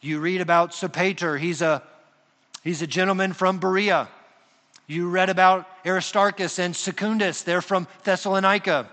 You 0.00 0.20
read 0.20 0.40
about 0.40 0.70
Sopater, 0.72 1.38
he's 1.38 1.62
a, 1.62 1.82
he's 2.64 2.82
a 2.82 2.86
gentleman 2.86 3.32
from 3.32 3.58
Berea. 3.58 4.08
You 4.86 5.08
read 5.08 5.30
about 5.30 5.68
Aristarchus 5.86 6.58
and 6.58 6.74
Secundus, 6.74 7.42
they're 7.42 7.62
from 7.62 7.86
Thessalonica. 8.04 8.88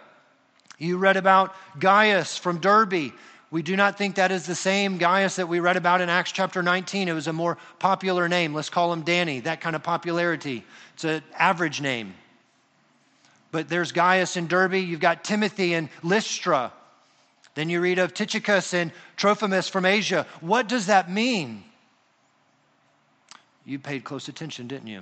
You 0.78 0.98
read 0.98 1.18
about 1.18 1.56
Gaius 1.80 2.38
from 2.38 2.60
Derbe. 2.60 3.14
We 3.50 3.62
do 3.62 3.76
not 3.76 3.98
think 3.98 4.16
that 4.16 4.32
is 4.32 4.46
the 4.46 4.56
same 4.56 4.98
Gaius 4.98 5.38
that 5.38 5.48
we 5.48 5.60
read 5.60 5.78
about 5.78 6.02
in 6.02 6.10
Acts 6.10 6.34
chapter 6.34 6.62
19. 6.62 7.08
It 7.08 7.14
was 7.14 7.28
a 7.28 7.34
more 7.34 7.58
popular 7.80 8.28
name. 8.28 8.54
Let's 8.54 8.70
call 8.70 8.92
him 8.92 9.02
Danny, 9.02 9.40
that 9.42 9.62
kind 9.62 9.76
of 9.76 9.84
popularity. 9.84 10.66
It's 10.94 11.06
an 11.06 11.24
average 11.34 11.80
name. 11.80 12.14
But 13.52 13.70
there's 13.70 13.94
Gaius 13.94 14.36
in 14.36 14.48
Derbe. 14.48 14.74
You've 14.74 15.00
got 15.00 15.24
Timothy 15.24 15.74
in 15.74 15.90
Lystra. 16.04 16.74
Then 17.58 17.72
you 17.72 17.82
read 17.82 17.98
of 17.98 18.14
Tychicus 18.14 18.76
and 18.76 18.92
Trophimus 19.16 19.68
from 19.68 19.84
Asia. 19.84 20.28
What 20.42 20.68
does 20.68 20.86
that 20.86 21.10
mean? 21.10 21.64
You 23.66 23.80
paid 23.80 24.04
close 24.04 24.28
attention, 24.28 24.68
didn't 24.68 24.86
you? 24.86 25.02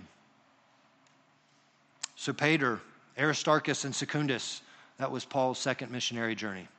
So, 2.16 2.32
Sopater, 2.32 2.80
Aristarchus, 3.20 3.84
and 3.84 3.94
Secundus. 3.94 4.62
That 5.00 5.12
was 5.12 5.26
Paul's 5.26 5.60
second 5.60 5.92
missionary 5.92 6.34
journey. 6.34 6.70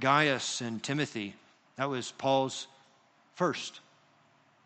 Gaius 0.00 0.60
and 0.60 0.82
Timothy, 0.82 1.36
that 1.76 1.88
was 1.88 2.10
Paul's 2.10 2.66
first 3.36 3.78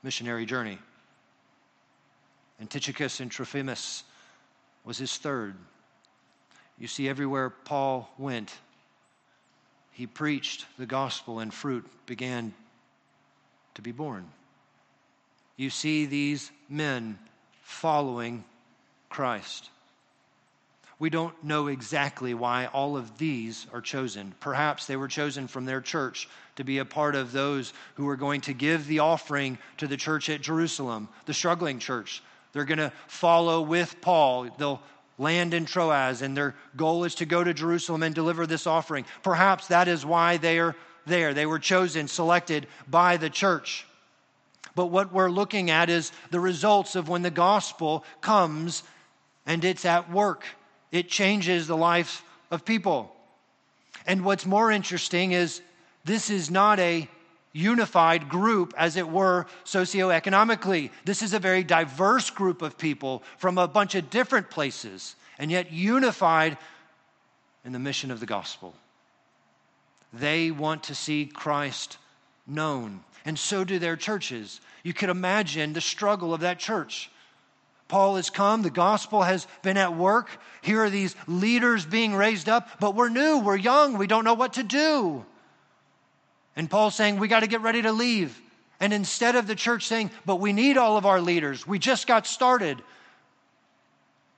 missionary 0.03 0.47
journey. 0.47 0.79
And 2.59 2.71
Tychicus 2.71 3.21
and 3.21 3.31
Trophimus 3.31 4.05
was 4.87 4.97
his 4.97 5.15
third. 5.19 5.55
You 6.79 6.89
see, 6.89 7.11
everywhere 7.11 7.51
Paul 7.51 8.09
went, 8.17 8.55
he 9.99 10.07
preached 10.07 10.65
the 10.79 10.87
gospel 10.87 11.41
and 11.41 11.53
fruit 11.53 11.85
began 12.07 12.55
to 13.75 13.83
be 13.83 13.91
borne. 13.91 14.25
You 15.57 15.71
see 15.71 16.07
these 16.07 16.53
men 16.69 17.19
following 17.63 18.45
Christ. 19.09 19.71
We 21.01 21.11
don't 21.11 21.35
know 21.43 21.67
exactly 21.67 22.33
why 22.33 22.67
all 22.67 22.97
of 22.97 23.19
these 23.19 23.67
are 23.73 23.81
chosen. 23.81 24.37
Perhaps 24.39 24.87
they 24.87 24.95
were 24.95 25.09
chosen 25.09 25.49
from 25.49 25.65
their 25.65 25.81
church 25.81 26.29
to 26.55 26.63
be 26.63 26.79
a 26.79 26.85
part 26.85 27.17
of 27.17 27.33
those 27.33 27.73
who 27.97 28.09
are 28.09 28.17
going 28.17 28.43
to 28.43 28.53
give 28.53 28.87
the 28.87 29.01
offering 29.01 29.59
to 29.79 29.89
the 29.89 29.97
church 29.97 30.31
at 30.31 30.43
Jerusalem, 30.43 31.09
the 31.27 31.35
struggling 31.35 31.81
church. 31.81 32.23
They're 32.53 32.65
going 32.65 32.79
to 32.79 32.93
follow 33.09 33.63
with 33.63 34.01
Paul. 34.01 34.49
They'll 34.59 34.81
land 35.19 35.53
in 35.53 35.67
Troas, 35.67 36.23
and 36.23 36.37
their 36.37 36.55
goal 36.77 37.05
is 37.05 37.17
to 37.17 37.27
go 37.27 37.43
to 37.43 37.53
Jerusalem 37.53 38.03
and 38.03 38.15
deliver 38.15 38.47
this 38.47 38.67
offering. 38.67 39.05
Perhaps 39.23 39.69
that 39.69 39.89
is 39.89 40.07
why 40.07 40.37
they 40.37 40.59
are 40.59 40.77
there. 41.07 41.35
They 41.35 41.47
were 41.47 41.59
chosen, 41.59 42.09
selected 42.09 42.67
by 42.89 43.17
the 43.17 43.31
church. 43.31 43.87
But 44.75 44.87
what 44.87 45.13
we're 45.13 45.31
looking 45.31 45.71
at 45.71 45.91
is 45.91 46.13
the 46.31 46.41
results 46.41 46.95
of 46.95 47.09
when 47.09 47.23
the 47.23 47.31
gospel 47.31 48.05
comes 48.21 48.85
and 49.45 49.65
it's 49.65 49.85
at 49.85 50.11
work 50.11 50.45
it 50.91 51.09
changes 51.09 51.67
the 51.67 51.77
life 51.77 52.23
of 52.51 52.65
people. 52.65 53.15
And 54.07 54.25
what's 54.25 54.47
more 54.47 54.71
interesting 54.71 55.33
is 55.33 55.61
this 56.05 56.31
is 56.31 56.51
not 56.51 56.79
a 56.79 57.09
unified 57.53 58.29
group, 58.29 58.75
as 58.77 58.97
it 58.97 59.09
were, 59.09 59.47
socioeconomically. 59.65 60.91
This 61.05 61.23
is 61.23 61.35
a 61.35 61.39
very 61.39 61.65
diverse 61.65 62.31
group 62.31 62.63
of 62.63 62.79
people 62.79 63.23
from 63.39 63.59
a 63.59 63.69
bunch 63.69 63.95
of 63.95 64.11
different 64.11 64.51
places, 64.51 65.17
and 65.39 65.51
yet 65.51 65.73
unified 65.73 66.59
in 67.65 67.73
the 67.73 67.79
mission 67.79 68.11
of 68.11 68.21
the 68.21 68.27
gospel. 68.27 68.75
They 70.13 70.51
want 70.51 70.85
to 70.85 70.95
see 70.95 71.27
Christ 71.27 71.99
known, 72.47 73.01
and 73.25 73.39
so 73.39 73.65
do 73.65 73.79
their 73.79 73.97
churches. 73.97 74.61
You 74.83 74.95
could 74.95 75.11
imagine 75.11 75.73
the 75.73 75.81
struggle 75.81 76.33
of 76.33 76.41
that 76.41 76.59
church. 76.59 77.11
Paul 77.89 78.17
has 78.17 78.29
come, 78.29 78.63
the 78.63 78.71
gospel 78.71 79.23
has 79.23 79.47
been 79.63 79.79
at 79.79 79.97
work. 79.97 80.29
Here 80.61 80.83
are 80.83 80.91
these 80.91 81.17
leaders 81.27 81.87
being 81.87 82.15
raised 82.15 82.49
up, 82.49 82.69
but 82.81 82.95
we're 82.95 83.09
new, 83.09 83.39
we're 83.39 83.57
young, 83.57 83.97
we 83.97 84.07
don't 84.07 84.25
know 84.25 84.35
what 84.35 84.55
to 84.55 84.63
do. 84.63 85.25
And 86.59 86.69
Paul's 86.69 86.95
saying, 86.95 87.19
we 87.19 87.29
got 87.29 87.41
to 87.41 87.47
get 87.47 87.63
ready 87.63 87.81
to 87.81 87.93
leave. 87.93 88.39
And 88.79 88.93
instead 88.93 89.35
of 89.35 89.47
the 89.47 89.55
church 89.55 89.87
saying, 89.87 90.11
but 90.27 90.37
we 90.37 90.53
need 90.53 90.77
all 90.77 90.99
of 90.99 91.07
our 91.07 91.23
leaders, 91.23 91.67
we 91.67 91.79
just 91.79 92.07
got 92.07 92.27
started, 92.27 92.83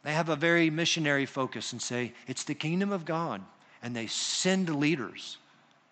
they 0.05 0.13
have 0.13 0.29
a 0.29 0.37
very 0.37 0.71
missionary 0.71 1.27
focus 1.27 1.73
and 1.73 1.83
say, 1.83 2.13
it's 2.29 2.45
the 2.45 2.55
kingdom 2.55 2.93
of 2.93 3.05
God. 3.05 3.43
And 3.83 3.97
they 3.97 4.07
send 4.07 4.73
leaders 4.77 5.39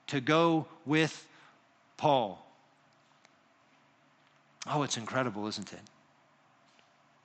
to 0.06 0.20
go 0.20 0.68
with 0.86 1.26
Paul. 1.96 2.46
Oh, 4.68 4.84
it's 4.84 4.96
incredible, 4.96 5.48
isn't 5.48 5.72
it? 5.72 5.80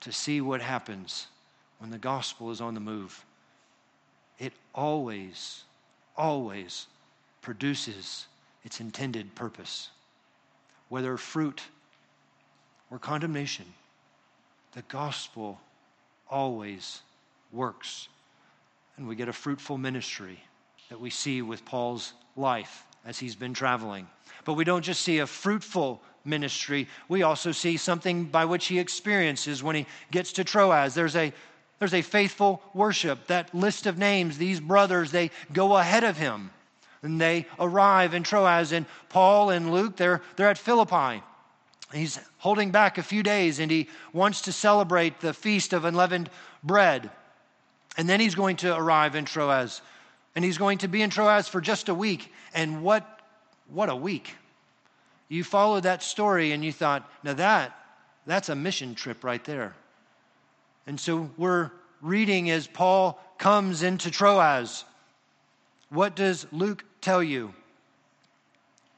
to 0.04 0.12
see 0.12 0.42
what 0.42 0.62
happens 0.62 1.28
when 1.80 1.90
the 1.90 1.98
gospel 1.98 2.52
is 2.52 2.60
on 2.60 2.74
the 2.74 2.80
move. 2.82 3.24
It 4.38 4.52
always, 4.76 5.64
always 6.18 6.88
produces 7.42 8.28
its 8.64 8.80
intended 8.80 9.36
purpose. 9.36 9.90
whether 10.90 11.18
fruit 11.18 11.62
or 12.92 13.00
condemnation, 13.00 13.66
the 14.74 14.84
gospel 14.84 15.60
always 16.30 17.02
works. 17.52 18.08
And 18.98 19.08
we 19.08 19.16
get 19.16 19.28
a 19.28 19.34
fruitful 19.34 19.80
ministry 19.80 20.40
that 20.90 21.00
we 21.00 21.10
see 21.10 21.42
with 21.42 21.66
Paul's 21.66 22.14
life 22.36 22.86
as 23.06 23.18
he's 23.18 23.36
been 23.36 23.56
traveling. 23.56 24.08
But 24.46 24.54
we 24.54 24.64
don't 24.64 24.84
just 24.84 25.02
see 25.02 25.20
a 25.20 25.26
fruitful 25.28 26.02
ministry, 26.26 26.88
we 27.10 27.24
also 27.24 27.52
see 27.52 27.76
something 27.76 28.26
by 28.26 28.46
which 28.46 28.68
he 28.68 28.80
experiences 28.80 29.62
when 29.62 29.76
he 29.76 29.86
gets 30.12 30.34
to 30.34 30.44
Troas. 30.44 30.94
There's 30.94 31.16
a 31.16 31.34
there's 31.80 31.94
a 31.94 32.02
faithful 32.02 32.62
worship. 32.74 33.28
That 33.28 33.54
list 33.54 33.88
of 33.88 33.98
names, 33.98 34.38
these 34.38 34.62
brothers, 34.62 35.12
they 35.12 35.32
go 35.52 35.76
ahead 35.76 36.06
of 36.06 36.16
him. 36.16 36.52
And 37.04 37.20
they 37.20 37.46
arrive 37.60 38.14
in 38.14 38.24
Troas. 38.24 38.72
And 38.72 38.86
Paul 39.10 39.50
and 39.50 39.72
Luke, 39.72 39.98
they're, 39.98 40.22
they're 40.36 40.50
at 40.50 40.58
Philippi. 40.58 41.22
He's 41.94 42.20
holding 42.38 42.72
back 42.72 42.98
a 42.98 43.04
few 43.04 43.22
days 43.22 43.60
and 43.60 43.70
he 43.70 43.88
wants 44.14 44.42
to 44.42 44.52
celebrate 44.52 45.20
the 45.20 45.34
feast 45.34 45.74
of 45.74 45.86
unleavened 45.86 46.30
bread. 46.64 47.12
And 47.98 48.10
then 48.10 48.20
he's 48.20 48.34
going 48.34 48.56
to 48.58 48.76
arrive 48.76 49.16
in 49.16 49.26
Troas. 49.26 49.82
And 50.36 50.44
he's 50.44 50.58
going 50.58 50.80
to 50.80 50.88
be 50.88 51.04
in 51.04 51.12
Troas 51.12 51.48
for 51.48 51.62
just 51.62 51.90
a 51.90 51.94
week. 51.94 52.34
And 52.54 52.82
what, 52.84 53.20
what 53.68 53.90
a 53.90 53.96
week. 53.96 54.36
You 55.30 55.44
followed 55.44 55.84
that 55.84 56.02
story 56.02 56.52
and 56.52 56.66
you 56.66 56.72
thought, 56.72 57.08
now 57.24 57.34
that, 57.34 57.78
that's 58.26 58.50
a 58.50 58.56
mission 58.56 58.96
trip 58.96 59.24
right 59.24 59.44
there. 59.44 59.76
And 60.88 61.00
so 61.00 61.30
we're 61.38 61.72
reading 62.02 62.50
as 62.50 62.66
Paul 62.66 63.20
comes 63.38 63.84
into 63.84 64.10
Troas. 64.10 64.84
What 65.90 66.16
does 66.16 66.48
Luke 66.52 66.84
tell 67.04 67.22
you? 67.22 67.54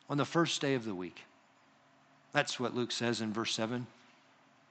On 0.10 0.18
the 0.18 0.26
first 0.26 0.62
day 0.62 0.76
of 0.76 0.86
the 0.86 0.94
week. 0.94 1.24
That's 2.32 2.60
what 2.60 2.76
Luke 2.76 2.92
says 2.92 3.22
in 3.22 3.34
verse 3.34 3.54
7. 3.56 3.88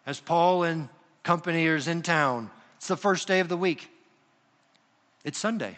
As 0.07 0.21
Paul 0.21 0.63
and 0.63 0.89
company 1.23 1.67
are 1.67 1.77
in 1.77 2.03
town, 2.03 2.51
it's 2.77 2.89
the 2.89 2.97
first 2.97 3.27
day 3.27 3.41
of 3.41 3.49
the 3.49 3.57
week. 3.57 3.89
It's 5.25 5.39
Sunday. 5.39 5.77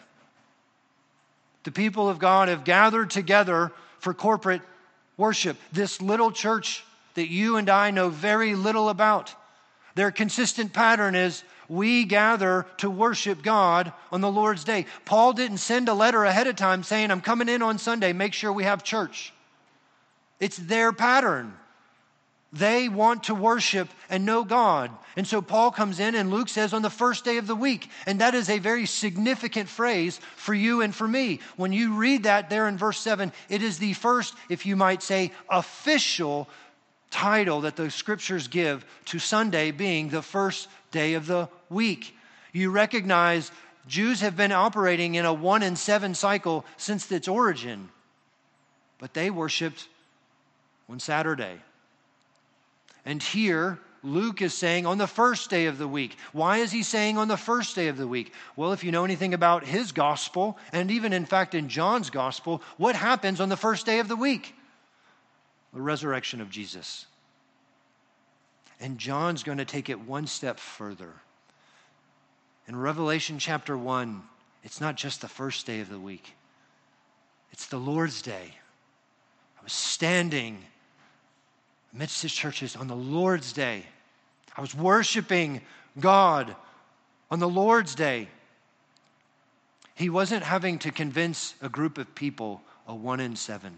The 1.63 1.71
people 1.71 2.09
of 2.09 2.19
God 2.19 2.49
have 2.49 2.63
gathered 2.63 3.09
together 3.09 3.71
for 3.99 4.13
corporate 4.13 4.61
worship. 5.15 5.57
This 5.71 6.01
little 6.01 6.31
church 6.31 6.83
that 7.15 7.29
you 7.29 7.57
and 7.57 7.69
I 7.69 7.91
know 7.91 8.09
very 8.09 8.53
little 8.53 8.89
about. 8.89 9.33
Their 9.95 10.11
consistent 10.11 10.73
pattern 10.73 11.15
is 11.15 11.43
we 11.69 12.05
gather 12.05 12.65
to 12.77 12.89
worship 12.89 13.43
God 13.43 13.91
on 14.11 14.21
the 14.21 14.31
Lord's 14.31 14.63
day. 14.63 14.85
Paul 15.05 15.33
didn't 15.33 15.57
send 15.57 15.89
a 15.89 15.93
letter 15.93 16.23
ahead 16.23 16.47
of 16.47 16.55
time 16.55 16.83
saying, 16.83 17.11
I'm 17.11 17.21
coming 17.21 17.49
in 17.49 17.61
on 17.61 17.77
Sunday, 17.77 18.13
make 18.13 18.33
sure 18.33 18.51
we 18.51 18.63
have 18.63 18.83
church. 18.83 19.33
It's 20.39 20.57
their 20.57 20.93
pattern. 20.93 21.53
They 22.53 22.87
want 22.87 23.23
to 23.23 23.35
worship 23.35 23.89
and 24.09 24.25
know 24.25 24.43
God. 24.43 24.91
And 25.17 25.27
so 25.27 25.41
Paul 25.41 25.71
comes 25.71 25.99
in 25.99 26.15
and 26.15 26.31
Luke 26.31 26.47
says 26.47 26.73
on 26.73 26.81
the 26.81 26.89
first 26.89 27.25
day 27.25 27.37
of 27.37 27.47
the 27.47 27.55
week. 27.55 27.89
And 28.05 28.21
that 28.21 28.35
is 28.35 28.49
a 28.49 28.59
very 28.59 28.85
significant 28.85 29.67
phrase 29.67 30.19
for 30.35 30.53
you 30.53 30.81
and 30.81 30.95
for 30.95 31.07
me. 31.07 31.41
When 31.57 31.73
you 31.73 31.95
read 31.95 32.23
that 32.23 32.49
there 32.49 32.67
in 32.67 32.77
verse 32.77 32.99
7, 32.99 33.33
it 33.49 33.61
is 33.61 33.79
the 33.79 33.93
first, 33.93 34.33
if 34.47 34.65
you 34.65 34.75
might 34.75 35.03
say, 35.03 35.31
official 35.49 36.47
title 37.09 37.61
that 37.61 37.75
the 37.75 37.89
scriptures 37.89 38.47
give 38.47 38.85
to 39.05 39.19
Sunday 39.19 39.71
being 39.71 40.09
the 40.09 40.21
first 40.21 40.67
day 40.91 41.13
of 41.13 41.27
the 41.27 41.49
week. 41.69 42.15
You 42.53 42.71
recognize 42.71 43.51
Jews 43.87 44.21
have 44.21 44.35
been 44.35 44.51
operating 44.51 45.15
in 45.15 45.25
a 45.25 45.33
one 45.33 45.63
and 45.63 45.77
seven 45.77 46.13
cycle 46.13 46.65
since 46.75 47.11
its 47.11 47.27
origin, 47.27 47.89
but 48.99 49.13
they 49.13 49.29
worshiped 49.29 49.87
on 50.89 50.99
Saturday. 50.99 51.57
And 53.05 53.23
here, 53.23 53.79
Luke 54.03 54.41
is 54.41 54.53
saying 54.53 54.85
on 54.85 54.97
the 54.97 55.07
first 55.07 55.49
day 55.49 55.65
of 55.65 55.77
the 55.77 55.87
week. 55.87 56.17
Why 56.33 56.57
is 56.57 56.71
he 56.71 56.83
saying 56.83 57.17
on 57.17 57.27
the 57.27 57.37
first 57.37 57.75
day 57.75 57.87
of 57.87 57.97
the 57.97 58.07
week? 58.07 58.33
Well, 58.55 58.73
if 58.73 58.83
you 58.83 58.91
know 58.91 59.05
anything 59.05 59.33
about 59.33 59.65
his 59.65 59.91
gospel, 59.91 60.57
and 60.71 60.91
even 60.91 61.13
in 61.13 61.25
fact 61.25 61.55
in 61.55 61.69
John's 61.69 62.09
gospel, 62.09 62.61
what 62.77 62.95
happens 62.95 63.41
on 63.41 63.49
the 63.49 63.57
first 63.57 63.85
day 63.85 63.99
of 63.99 64.07
the 64.07 64.15
week? 64.15 64.53
The 65.77 65.83
resurrection 65.83 66.41
of 66.41 66.49
Jesus. 66.49 67.05
And 68.79 68.97
John's 68.97 69.43
going 69.43 69.59
to 69.59 69.65
take 69.65 69.89
it 69.89 69.99
one 69.99 70.25
step 70.25 70.57
further. 70.57 71.13
In 72.67 72.75
Revelation 72.75 73.37
chapter 73.37 73.77
1, 73.77 74.23
it's 74.63 74.81
not 74.81 74.95
just 74.95 75.21
the 75.21 75.27
first 75.27 75.67
day 75.67 75.79
of 75.79 75.89
the 75.89 75.99
week, 75.99 76.33
it's 77.51 77.67
the 77.67 77.77
Lord's 77.77 78.23
day. 78.23 78.55
I 79.59 79.63
was 79.63 79.71
standing 79.71 80.57
amidst 81.93 82.23
his 82.23 82.33
churches 82.33 82.75
on 82.75 82.87
the 82.87 82.95
Lord's 82.95 83.53
day. 83.53 83.85
I 84.57 84.61
was 84.61 84.73
worshiping 84.73 85.61
God 85.99 86.55
on 87.29 87.37
the 87.37 87.47
Lord's 87.47 87.93
day. 87.93 88.29
He 89.93 90.09
wasn't 90.09 90.41
having 90.41 90.79
to 90.79 90.91
convince 90.91 91.53
a 91.61 91.69
group 91.69 91.99
of 91.99 92.15
people 92.15 92.63
a 92.87 92.95
one 92.95 93.19
in 93.19 93.35
seven. 93.35 93.77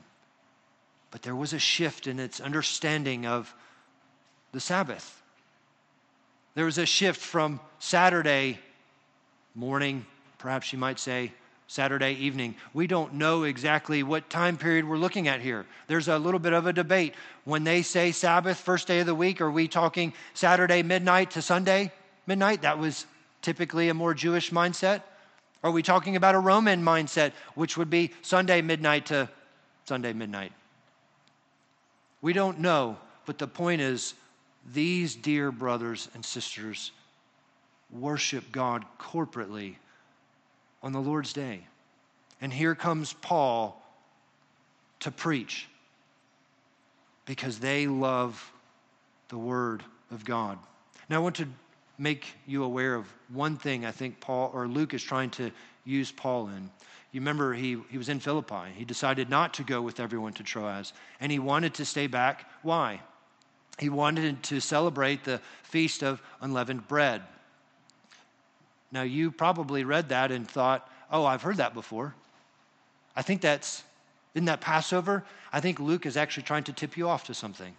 But 1.11 1.21
there 1.21 1.35
was 1.35 1.53
a 1.53 1.59
shift 1.59 2.07
in 2.07 2.19
its 2.19 2.39
understanding 2.39 3.25
of 3.25 3.53
the 4.51 4.59
Sabbath. 4.59 5.21
There 6.55 6.65
was 6.65 6.77
a 6.77 6.85
shift 6.85 7.21
from 7.21 7.59
Saturday 7.79 8.59
morning, 9.55 10.05
perhaps 10.37 10.71
you 10.73 10.79
might 10.79 10.99
say, 10.99 11.31
Saturday 11.67 12.13
evening. 12.13 12.55
We 12.73 12.87
don't 12.87 13.13
know 13.13 13.43
exactly 13.43 14.01
what 14.01 14.29
time 14.29 14.57
period 14.57 14.85
we're 14.85 14.97
looking 14.97 15.27
at 15.27 15.39
here. 15.39 15.67
There's 15.87 16.07
a 16.07 16.17
little 16.17 16.39
bit 16.39 16.53
of 16.53 16.65
a 16.65 16.73
debate. 16.73 17.13
When 17.45 17.63
they 17.63 17.83
say 17.83 18.11
Sabbath, 18.11 18.57
first 18.59 18.87
day 18.87 19.01
of 19.01 19.05
the 19.05 19.13
week, 19.13 19.39
are 19.39 19.51
we 19.51 19.67
talking 19.67 20.13
Saturday 20.33 20.81
midnight 20.81 21.31
to 21.31 21.43
Sunday 21.43 21.91
midnight? 22.25 22.63
That 22.63 22.79
was 22.79 23.05
typically 23.43 23.89
a 23.89 23.93
more 23.93 24.15
Jewish 24.15 24.49
mindset. 24.49 25.03
Are 25.63 25.69
we 25.69 25.83
talking 25.83 26.15
about 26.15 26.33
a 26.33 26.39
Roman 26.39 26.83
mindset, 26.83 27.33
which 27.53 27.77
would 27.77 27.89
be 27.89 28.13
Sunday 28.23 28.61
midnight 28.61 29.05
to 29.07 29.29
Sunday 29.85 30.13
midnight? 30.13 30.51
We 32.21 32.33
don't 32.33 32.59
know, 32.59 32.97
but 33.25 33.37
the 33.37 33.47
point 33.47 33.81
is, 33.81 34.13
these 34.73 35.15
dear 35.15 35.51
brothers 35.51 36.09
and 36.13 36.23
sisters 36.23 36.91
worship 37.91 38.51
God 38.51 38.85
corporately 38.99 39.75
on 40.83 40.91
the 40.91 40.99
Lord's 40.99 41.33
day. 41.33 41.61
And 42.41 42.53
here 42.53 42.75
comes 42.75 43.13
Paul 43.13 43.81
to 45.01 45.11
preach 45.11 45.67
because 47.25 47.59
they 47.59 47.87
love 47.87 48.51
the 49.29 49.37
Word 49.37 49.83
of 50.11 50.25
God. 50.25 50.57
Now, 51.09 51.17
I 51.17 51.19
want 51.19 51.35
to 51.37 51.47
make 51.97 52.33
you 52.47 52.63
aware 52.63 52.95
of 52.95 53.05
one 53.29 53.57
thing 53.57 53.85
I 53.85 53.91
think 53.91 54.19
Paul 54.19 54.51
or 54.53 54.67
Luke 54.67 54.93
is 54.93 55.03
trying 55.03 55.29
to 55.31 55.51
use 55.85 56.11
Paul 56.11 56.47
in. 56.47 56.69
You 57.11 57.21
remember 57.21 57.53
he, 57.53 57.77
he 57.89 57.97
was 57.97 58.09
in 58.09 58.19
Philippi. 58.19 58.69
He 58.75 58.85
decided 58.85 59.29
not 59.29 59.55
to 59.55 59.63
go 59.63 59.81
with 59.81 59.99
everyone 59.99 60.33
to 60.33 60.43
Troas, 60.43 60.93
and 61.19 61.31
he 61.31 61.39
wanted 61.39 61.73
to 61.75 61.85
stay 61.85 62.07
back. 62.07 62.45
Why? 62.61 63.01
He 63.79 63.89
wanted 63.89 64.43
to 64.43 64.59
celebrate 64.59 65.23
the 65.23 65.41
feast 65.63 66.03
of 66.03 66.21
unleavened 66.41 66.87
bread. 66.87 67.23
Now, 68.91 69.03
you 69.03 69.31
probably 69.31 69.83
read 69.83 70.09
that 70.09 70.31
and 70.31 70.47
thought, 70.47 70.89
oh, 71.11 71.25
I've 71.25 71.41
heard 71.41 71.57
that 71.57 71.73
before. 71.73 72.13
I 73.15 73.21
think 73.21 73.41
that's, 73.41 73.83
isn't 74.35 74.45
that 74.45 74.61
Passover? 74.61 75.23
I 75.51 75.61
think 75.61 75.79
Luke 75.79 76.05
is 76.05 76.17
actually 76.17 76.43
trying 76.43 76.63
to 76.65 76.73
tip 76.73 76.97
you 76.97 77.07
off 77.09 77.25
to 77.25 77.33
something. 77.33 77.75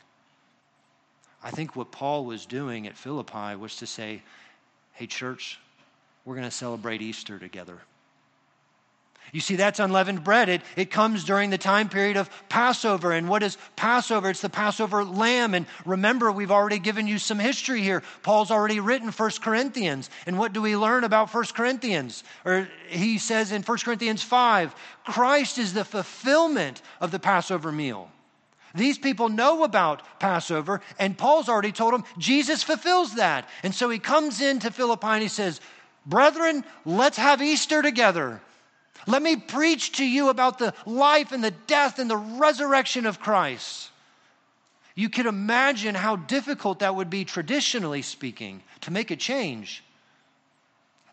I 1.43 1.51
think 1.51 1.77
what 1.77 1.91
Paul 1.91 2.25
was 2.25 2.47
doing 2.47 2.87
at 2.87 2.97
Philippi 2.97 3.57
was 3.57 3.77
to 3.77 3.87
say, 3.87 4.23
hey, 4.93 5.07
church, 5.07 5.59
we're 6.25 6.35
going 6.35 6.47
to 6.49 6.51
celebrate 6.51 7.01
Easter 7.01 7.39
together. 7.39 7.79
You 9.33 9.41
see, 9.41 9.57
that's 9.57 9.79
unleavened 9.79 10.25
bread. 10.25 10.49
It, 10.49 10.63
it 10.77 10.91
comes 10.91 11.25
during 11.25 11.51
the 11.51 11.59
time 11.59 11.89
period 11.89 12.17
of 12.17 12.29
Passover. 12.49 13.13
And 13.13 13.29
what 13.29 13.43
is 13.43 13.59
Passover? 13.77 14.31
It's 14.31 14.41
the 14.41 14.49
Passover 14.49 15.05
lamb. 15.05 15.55
And 15.55 15.67
remember, 15.85 16.33
we've 16.33 16.51
already 16.51 16.79
given 16.79 17.07
you 17.07 17.19
some 17.19 17.39
history 17.39 17.81
here. 17.81 18.03
Paul's 18.23 18.51
already 18.51 18.81
written 18.81 19.11
1 19.11 19.31
Corinthians. 19.41 20.11
And 20.27 20.39
what 20.39 20.53
do 20.53 20.61
we 20.61 20.77
learn 20.77 21.05
about 21.05 21.33
1 21.33 21.45
Corinthians? 21.55 22.25
Or 22.45 22.69
he 22.89 23.19
says 23.19 23.53
in 23.53 23.63
1 23.63 23.79
Corinthians 23.79 24.23
5 24.23 24.75
Christ 25.05 25.59
is 25.59 25.75
the 25.75 25.85
fulfillment 25.85 26.83
of 27.01 27.11
the 27.11 27.19
Passover 27.19 27.71
meal. 27.73 28.11
These 28.75 28.99
people 28.99 29.29
know 29.29 29.65
about 29.65 30.21
Passover, 30.21 30.81
and 30.99 31.19
Paul's 31.19 31.49
already 31.49 31.73
told 31.73 31.93
them 31.93 32.05
Jesus 32.19 32.63
fulfills 32.63 33.17
that. 33.17 33.49
And 33.63 33.75
so 33.75 33.91
he 33.91 33.99
comes 33.99 34.41
into 34.41 34.71
Philippi 34.71 35.07
and 35.09 35.23
he 35.23 35.29
says, 35.29 35.61
Brethren, 36.07 36.65
let's 36.85 37.19
have 37.19 37.43
Easter 37.43 37.83
together. 37.83 38.41
Let 39.07 39.23
me 39.23 39.37
preach 39.37 39.93
to 39.93 40.05
you 40.05 40.29
about 40.29 40.59
the 40.59 40.75
life 40.87 41.33
and 41.33 41.43
the 41.43 41.51
death 41.51 41.99
and 41.99 42.11
the 42.11 42.17
resurrection 42.17 43.07
of 43.07 43.21
Christ. 43.21 43.91
You 44.95 45.09
can 45.09 45.27
imagine 45.27 45.95
how 45.95 46.17
difficult 46.17 46.81
that 46.81 46.95
would 46.95 47.11
be, 47.11 47.25
traditionally 47.25 48.03
speaking, 48.03 48.63
to 48.83 48.91
make 48.91 49.11
a 49.11 49.17
change. 49.17 49.83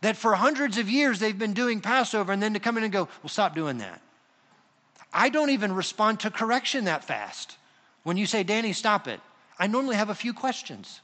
That 0.02 0.17
for 0.17 0.36
hundreds 0.36 0.78
of 0.78 0.89
years 0.89 1.19
they've 1.19 1.38
been 1.38 1.54
doing 1.54 1.82
Passover 1.82 2.32
and 2.32 2.41
then 2.41 2.54
to 2.54 2.60
come 2.60 2.78
in 2.78 2.84
and 2.84 2.91
go, 2.91 3.08
well, 3.23 3.30
stop 3.30 3.56
doing 3.56 3.78
that. 3.78 4.02
I 5.13 5.30
don't 5.30 5.52
even 5.52 5.73
respond 5.73 6.19
to 6.21 6.32
correction 6.32 6.86
that 6.86 7.04
fast. 7.04 7.58
When 8.04 8.17
you 8.17 8.26
say, 8.26 8.43
Danny, 8.43 8.73
stop 8.73 9.08
it, 9.08 9.19
I 9.58 9.67
normally 9.67 9.95
have 9.95 10.10
a 10.10 10.15
few 10.15 10.34
questions. 10.34 11.02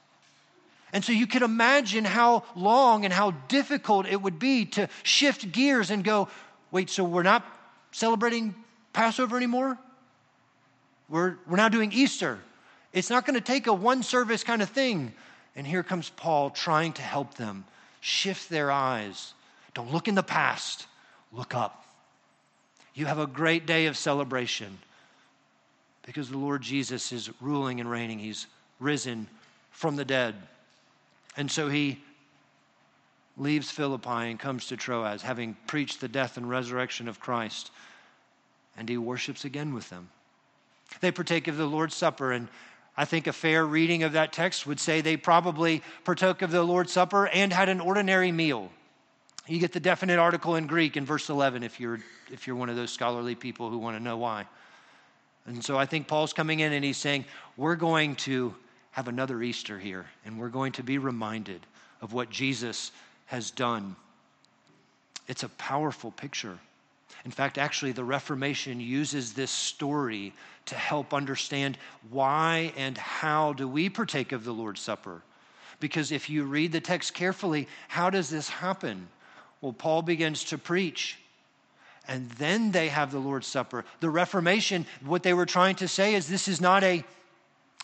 And 0.91 1.03
so 1.03 1.11
you 1.11 1.25
can 1.25 1.41
imagine 1.41 2.05
how 2.05 2.43
long 2.55 3.03
and 3.03 3.13
how 3.13 3.31
difficult 3.47 4.05
it 4.05 4.21
would 4.21 4.37
be 4.37 4.65
to 4.65 4.87
shift 5.01 5.51
gears 5.51 5.89
and 5.89 6.03
go, 6.03 6.27
wait, 6.73 6.89
so 6.89 7.05
we're 7.05 7.23
not 7.23 7.45
celebrating 7.91 8.53
Passover 8.91 9.37
anymore? 9.37 9.77
We're, 11.07 11.35
we're 11.47 11.57
now 11.57 11.69
doing 11.69 11.93
Easter. 11.93 12.39
It's 12.91 13.09
not 13.09 13.25
going 13.25 13.35
to 13.35 13.41
take 13.41 13.67
a 13.67 13.73
one 13.73 14.03
service 14.03 14.43
kind 14.43 14.61
of 14.61 14.69
thing. 14.69 15.13
And 15.55 15.65
here 15.65 15.83
comes 15.83 16.09
Paul 16.09 16.49
trying 16.49 16.93
to 16.93 17.01
help 17.03 17.35
them 17.35 17.63
shift 18.01 18.49
their 18.49 18.71
eyes. 18.71 19.33
Don't 19.75 19.93
look 19.93 20.07
in 20.07 20.15
the 20.15 20.23
past, 20.23 20.87
look 21.31 21.55
up. 21.55 21.85
You 22.95 23.05
have 23.05 23.19
a 23.19 23.27
great 23.27 23.65
day 23.65 23.85
of 23.85 23.95
celebration 23.95 24.79
because 26.05 26.29
the 26.29 26.37
Lord 26.37 26.63
Jesus 26.63 27.11
is 27.11 27.29
ruling 27.39 27.79
and 27.79 27.89
reigning. 27.89 28.19
He's 28.19 28.47
risen 28.79 29.27
from 29.71 29.95
the 29.95 30.05
dead. 30.05 30.35
And 31.37 31.49
so 31.49 31.69
he 31.69 31.99
leaves 33.37 33.71
Philippi 33.71 34.09
and 34.09 34.39
comes 34.39 34.67
to 34.67 34.77
Troas, 34.77 35.21
having 35.21 35.55
preached 35.67 36.01
the 36.01 36.07
death 36.07 36.37
and 36.37 36.49
resurrection 36.49 37.07
of 37.07 37.19
Christ, 37.19 37.71
and 38.77 38.87
he 38.87 38.97
worships 38.97 39.45
again 39.45 39.73
with 39.73 39.89
them. 39.89 40.09
They 41.01 41.11
partake 41.11 41.47
of 41.47 41.57
the 41.57 41.65
Lord's 41.65 41.95
Supper, 41.95 42.31
and 42.31 42.47
I 42.95 43.05
think 43.05 43.25
a 43.27 43.33
fair 43.33 43.65
reading 43.65 44.03
of 44.03 44.13
that 44.13 44.33
text 44.33 44.67
would 44.67 44.79
say 44.79 45.01
they 45.01 45.17
probably 45.17 45.81
partook 46.03 46.41
of 46.41 46.51
the 46.51 46.63
Lord's 46.63 46.91
Supper 46.91 47.27
and 47.27 47.51
had 47.51 47.69
an 47.69 47.79
ordinary 47.79 48.31
meal. 48.31 48.69
You 49.47 49.59
get 49.59 49.73
the 49.73 49.79
definite 49.79 50.19
article 50.19 50.55
in 50.55 50.67
Greek 50.67 50.95
in 50.95 51.05
verse 51.05 51.29
11 51.29 51.63
if 51.63 51.79
you're, 51.79 51.99
if 52.31 52.45
you're 52.47 52.55
one 52.55 52.69
of 52.69 52.75
those 52.75 52.91
scholarly 52.91 53.35
people 53.35 53.69
who 53.69 53.77
want 53.77 53.97
to 53.97 54.03
know 54.03 54.17
why. 54.17 54.45
And 55.45 55.63
so 55.63 55.77
I 55.77 55.85
think 55.85 56.07
Paul's 56.07 56.31
coming 56.31 56.61
in 56.61 56.71
and 56.71 56.85
he's 56.85 56.97
saying, 56.97 57.25
We're 57.57 57.75
going 57.75 58.15
to 58.17 58.55
have 58.91 59.07
another 59.07 59.41
Easter 59.41 59.79
here, 59.79 60.05
and 60.23 60.39
we're 60.39 60.49
going 60.49 60.71
to 60.73 60.83
be 60.83 60.99
reminded 60.99 61.65
of 61.99 62.13
what 62.13 62.29
Jesus 62.29 62.91
has 63.33 63.49
done. 63.49 63.95
It's 65.27 65.41
a 65.41 65.49
powerful 65.49 66.11
picture. 66.11 66.59
In 67.25 67.31
fact, 67.31 67.57
actually, 67.57 67.91
the 67.91 68.03
Reformation 68.03 68.79
uses 68.79 69.33
this 69.33 69.49
story 69.49 70.33
to 70.67 70.75
help 70.75 71.15
understand 71.15 71.79
why 72.11 72.71
and 72.77 72.95
how 72.95 73.53
do 73.53 73.67
we 73.67 73.89
partake 73.89 74.33
of 74.33 74.43
the 74.43 74.51
Lord's 74.51 74.81
Supper. 74.81 75.23
Because 75.79 76.11
if 76.11 76.29
you 76.29 76.43
read 76.43 76.71
the 76.71 76.79
text 76.79 77.15
carefully, 77.15 77.67
how 77.87 78.11
does 78.11 78.29
this 78.29 78.49
happen? 78.49 79.07
Well, 79.61 79.73
Paul 79.73 80.03
begins 80.03 80.43
to 80.45 80.59
preach, 80.59 81.17
and 82.07 82.29
then 82.33 82.71
they 82.71 82.87
have 82.89 83.11
the 83.11 83.17
Lord's 83.17 83.47
Supper. 83.47 83.83
The 83.99 84.11
Reformation, 84.11 84.85
what 85.03 85.23
they 85.23 85.33
were 85.33 85.47
trying 85.47 85.75
to 85.77 85.87
say 85.87 86.13
is 86.13 86.27
this 86.27 86.47
is 86.47 86.61
not 86.61 86.83
a 86.83 87.03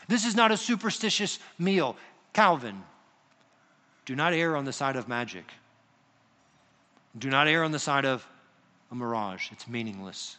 this 0.07 0.25
is 0.25 0.35
not 0.35 0.51
a 0.51 0.57
superstitious 0.57 1.39
meal. 1.57 1.95
Calvin, 2.33 2.83
do 4.09 4.15
not 4.15 4.33
err 4.33 4.57
on 4.57 4.65
the 4.65 4.73
side 4.73 4.95
of 4.95 5.07
magic. 5.07 5.45
Do 7.15 7.29
not 7.29 7.47
err 7.47 7.63
on 7.63 7.69
the 7.69 7.77
side 7.77 8.05
of 8.05 8.25
a 8.91 8.95
mirage. 8.95 9.51
It's 9.51 9.67
meaningless. 9.67 10.37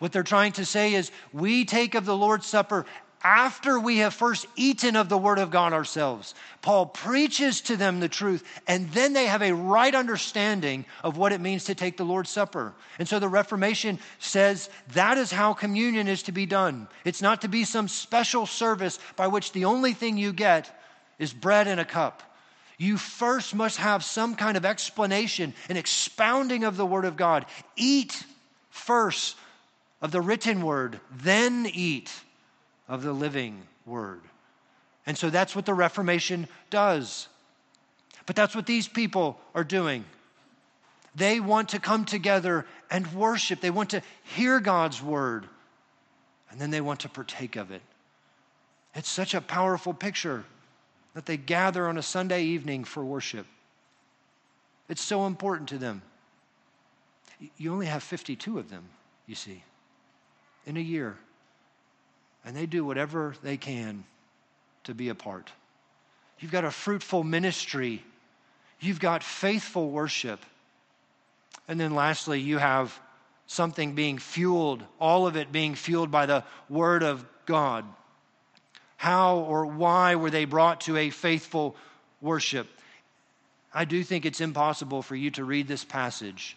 What 0.00 0.10
they're 0.10 0.24
trying 0.24 0.50
to 0.54 0.64
say 0.64 0.94
is 0.94 1.12
we 1.32 1.64
take 1.64 1.94
of 1.94 2.06
the 2.06 2.16
Lord's 2.16 2.44
Supper 2.44 2.84
after 3.22 3.78
we 3.78 3.98
have 3.98 4.12
first 4.12 4.46
eaten 4.56 4.96
of 4.96 5.08
the 5.08 5.16
Word 5.16 5.38
of 5.38 5.52
God 5.52 5.72
ourselves. 5.72 6.34
Paul 6.60 6.86
preaches 6.86 7.60
to 7.60 7.76
them 7.76 8.00
the 8.00 8.08
truth, 8.08 8.42
and 8.66 8.90
then 8.90 9.12
they 9.12 9.26
have 9.26 9.42
a 9.42 9.54
right 9.54 9.94
understanding 9.94 10.84
of 11.04 11.16
what 11.16 11.30
it 11.30 11.40
means 11.40 11.62
to 11.66 11.76
take 11.76 11.96
the 11.96 12.04
Lord's 12.04 12.30
Supper. 12.30 12.74
And 12.98 13.06
so 13.06 13.20
the 13.20 13.28
Reformation 13.28 14.00
says 14.18 14.68
that 14.94 15.18
is 15.18 15.30
how 15.30 15.54
communion 15.54 16.08
is 16.08 16.24
to 16.24 16.32
be 16.32 16.46
done. 16.46 16.88
It's 17.04 17.22
not 17.22 17.42
to 17.42 17.48
be 17.48 17.62
some 17.62 17.86
special 17.86 18.44
service 18.44 18.98
by 19.14 19.28
which 19.28 19.52
the 19.52 19.66
only 19.66 19.92
thing 19.92 20.18
you 20.18 20.32
get 20.32 20.76
is 21.20 21.32
bread 21.32 21.68
and 21.68 21.78
a 21.78 21.84
cup. 21.84 22.24
You 22.82 22.96
first 22.96 23.54
must 23.54 23.76
have 23.76 24.02
some 24.02 24.34
kind 24.34 24.56
of 24.56 24.64
explanation, 24.64 25.54
an 25.68 25.76
expounding 25.76 26.64
of 26.64 26.76
the 26.76 26.84
Word 26.84 27.04
of 27.04 27.16
God. 27.16 27.46
Eat 27.76 28.24
first 28.70 29.36
of 30.00 30.10
the 30.10 30.20
written 30.20 30.62
Word, 30.62 30.98
then 31.12 31.64
eat 31.72 32.10
of 32.88 33.04
the 33.04 33.12
living 33.12 33.62
word. 33.86 34.20
And 35.06 35.16
so 35.16 35.30
that's 35.30 35.54
what 35.54 35.64
the 35.64 35.74
Reformation 35.74 36.48
does. 36.70 37.28
But 38.26 38.34
that's 38.34 38.56
what 38.56 38.66
these 38.66 38.88
people 38.88 39.38
are 39.54 39.62
doing. 39.62 40.04
They 41.14 41.38
want 41.38 41.68
to 41.68 41.78
come 41.78 42.04
together 42.04 42.66
and 42.90 43.06
worship, 43.14 43.60
they 43.60 43.70
want 43.70 43.90
to 43.90 44.02
hear 44.24 44.58
God's 44.58 45.00
word, 45.00 45.46
and 46.50 46.60
then 46.60 46.72
they 46.72 46.80
want 46.80 46.98
to 47.00 47.08
partake 47.08 47.54
of 47.54 47.70
it. 47.70 47.82
It's 48.96 49.08
such 49.08 49.34
a 49.34 49.40
powerful 49.40 49.94
picture 49.94 50.44
that 51.14 51.26
they 51.26 51.36
gather 51.36 51.86
on 51.88 51.98
a 51.98 52.02
Sunday 52.02 52.44
evening 52.44 52.84
for 52.84 53.04
worship. 53.04 53.46
It's 54.88 55.02
so 55.02 55.26
important 55.26 55.68
to 55.70 55.78
them. 55.78 56.02
You 57.56 57.72
only 57.72 57.86
have 57.86 58.02
52 58.02 58.58
of 58.58 58.70
them, 58.70 58.84
you 59.26 59.34
see, 59.34 59.62
in 60.66 60.76
a 60.76 60.80
year 60.80 61.16
and 62.44 62.56
they 62.56 62.66
do 62.66 62.84
whatever 62.84 63.34
they 63.42 63.56
can 63.56 64.04
to 64.84 64.94
be 64.94 65.08
a 65.08 65.14
part. 65.14 65.50
You've 66.40 66.50
got 66.50 66.64
a 66.64 66.70
fruitful 66.70 67.22
ministry, 67.22 68.02
you've 68.80 69.00
got 69.00 69.22
faithful 69.22 69.90
worship. 69.90 70.40
And 71.68 71.78
then 71.78 71.94
lastly, 71.94 72.40
you 72.40 72.58
have 72.58 72.98
something 73.46 73.94
being 73.94 74.18
fueled, 74.18 74.82
all 74.98 75.26
of 75.26 75.36
it 75.36 75.52
being 75.52 75.74
fueled 75.74 76.10
by 76.10 76.26
the 76.26 76.42
Word 76.68 77.02
of 77.02 77.24
God. 77.46 77.84
How 79.02 79.38
or 79.38 79.66
why 79.66 80.14
were 80.14 80.30
they 80.30 80.44
brought 80.44 80.82
to 80.82 80.96
a 80.96 81.10
faithful 81.10 81.74
worship? 82.20 82.68
I 83.74 83.84
do 83.84 84.04
think 84.04 84.24
it's 84.24 84.40
impossible 84.40 85.02
for 85.02 85.16
you 85.16 85.32
to 85.32 85.44
read 85.44 85.66
this 85.66 85.84
passage 85.84 86.56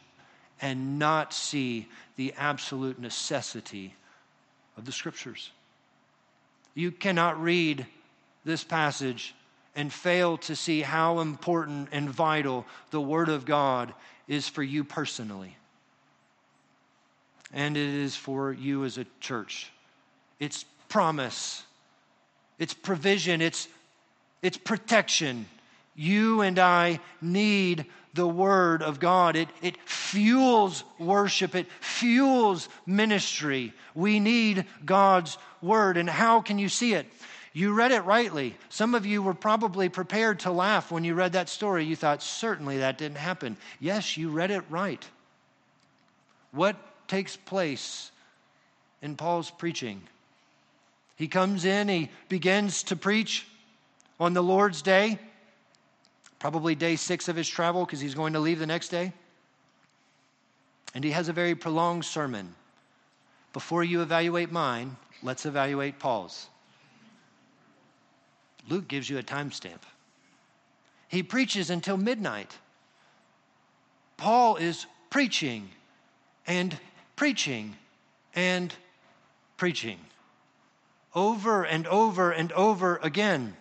and 0.61 0.99
not 0.99 1.33
see 1.33 1.87
the 2.17 2.35
absolute 2.37 2.99
necessity 2.99 3.95
of 4.77 4.85
the 4.85 4.91
Scriptures. 4.91 5.49
You 6.75 6.91
cannot 6.91 7.41
read 7.41 7.87
this 8.43 8.63
passage 8.63 9.33
and 9.75 9.91
fail 9.91 10.37
to 10.37 10.55
see 10.55 10.83
how 10.83 11.21
important 11.21 11.89
and 11.91 12.07
vital 12.07 12.67
the 12.91 13.01
Word 13.01 13.29
of 13.29 13.45
God 13.45 13.91
is 14.27 14.47
for 14.47 14.61
you 14.61 14.83
personally. 14.83 15.57
And 17.51 17.75
it 17.75 17.89
is 17.89 18.15
for 18.15 18.53
you 18.53 18.85
as 18.85 18.99
a 18.99 19.07
church. 19.19 19.71
It's 20.39 20.63
promise, 20.89 21.63
it's 22.59 22.73
provision, 22.73 23.41
it's, 23.41 23.67
it's 24.41 24.57
protection. 24.57 25.45
You 25.95 26.41
and 26.41 26.59
I 26.59 26.99
need 27.21 27.85
the 28.13 28.27
Word 28.27 28.81
of 28.81 28.99
God. 28.99 29.35
It, 29.35 29.49
it 29.61 29.77
fuels 29.85 30.83
worship, 30.97 31.55
it 31.55 31.67
fuels 31.79 32.69
ministry. 32.85 33.73
We 33.93 34.19
need 34.19 34.65
God's 34.85 35.37
Word. 35.61 35.97
And 35.97 36.09
how 36.09 36.41
can 36.41 36.59
you 36.59 36.69
see 36.69 36.93
it? 36.93 37.05
You 37.53 37.73
read 37.73 37.91
it 37.91 38.01
rightly. 38.01 38.55
Some 38.67 38.95
of 38.95 39.05
you 39.05 39.21
were 39.21 39.33
probably 39.33 39.87
prepared 39.87 40.41
to 40.41 40.51
laugh 40.51 40.91
when 40.91 41.05
you 41.05 41.13
read 41.13 41.33
that 41.33 41.47
story. 41.47 41.85
You 41.85 41.95
thought, 41.95 42.21
certainly 42.21 42.79
that 42.79 42.97
didn't 42.97 43.17
happen. 43.17 43.55
Yes, 43.79 44.17
you 44.17 44.29
read 44.29 44.51
it 44.51 44.63
right. 44.69 45.03
What 46.51 46.75
takes 47.07 47.37
place 47.37 48.11
in 49.01 49.15
Paul's 49.15 49.51
preaching? 49.51 50.01
He 51.15 51.27
comes 51.27 51.65
in, 51.65 51.87
he 51.87 52.09
begins 52.29 52.83
to 52.83 52.95
preach 52.95 53.47
on 54.19 54.33
the 54.33 54.43
Lord's 54.43 54.81
day 54.81 55.19
probably 56.45 56.75
day 56.75 56.95
six 56.95 57.27
of 57.27 57.35
his 57.35 57.47
travel 57.47 57.85
because 57.85 57.99
he's 57.99 58.13
going 58.13 58.33
to 58.33 58.39
leave 58.39 58.59
the 58.59 58.67
next 58.67 58.89
day. 58.89 59.11
And 60.93 61.03
he 61.03 61.09
has 61.09 61.27
a 61.27 61.33
very 61.33 61.55
prolonged 61.55 62.05
sermon. 62.05 62.53
Before 63.51 63.83
you 63.83 64.03
evaluate 64.03 64.51
mine, 64.51 64.95
let's 65.23 65.47
evaluate 65.47 65.97
Paul's. 65.97 66.47
Luke 68.69 68.87
gives 68.87 69.09
you 69.09 69.17
a 69.17 69.23
timestamp. 69.23 69.81
He 71.07 71.23
preaches 71.23 71.71
until 71.71 71.97
midnight. 71.97 72.55
Paul 74.17 74.57
is 74.57 74.85
preaching 75.09 75.69
and 76.45 76.77
preaching 77.15 77.75
and 78.35 78.71
preaching 79.57 79.97
over 81.15 81.63
and 81.63 81.87
over 81.87 82.31
and 82.31 82.51
over 82.51 82.97
again. 83.01 83.55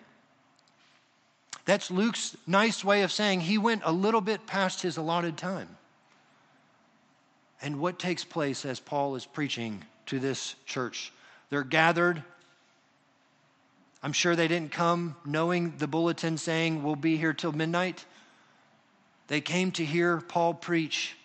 That's 1.64 1.90
Luke's 1.90 2.36
nice 2.46 2.84
way 2.84 3.02
of 3.02 3.12
saying 3.12 3.40
he 3.40 3.56
went 3.56 3.82
a 3.84 3.92
little 3.92 4.20
bit 4.20 4.46
past 4.46 4.82
his 4.82 4.96
allotted 4.96 5.36
time. 5.36 5.68
And 7.62 7.80
what 7.80 7.98
takes 7.98 8.24
place 8.24 8.66
as 8.66 8.80
Paul 8.80 9.14
is 9.14 9.24
preaching 9.24 9.82
to 10.06 10.18
this 10.18 10.54
church? 10.66 11.12
They're 11.48 11.62
gathered. 11.62 12.22
I'm 14.02 14.12
sure 14.12 14.36
they 14.36 14.48
didn't 14.48 14.72
come 14.72 15.16
knowing 15.24 15.74
the 15.78 15.86
bulletin 15.86 16.36
saying 16.36 16.82
we'll 16.82 16.96
be 16.96 17.16
here 17.16 17.32
till 17.32 17.52
midnight. 17.52 18.04
They 19.28 19.40
came 19.40 19.70
to 19.72 19.84
hear 19.84 20.20
Paul 20.20 20.52
preach, 20.52 21.16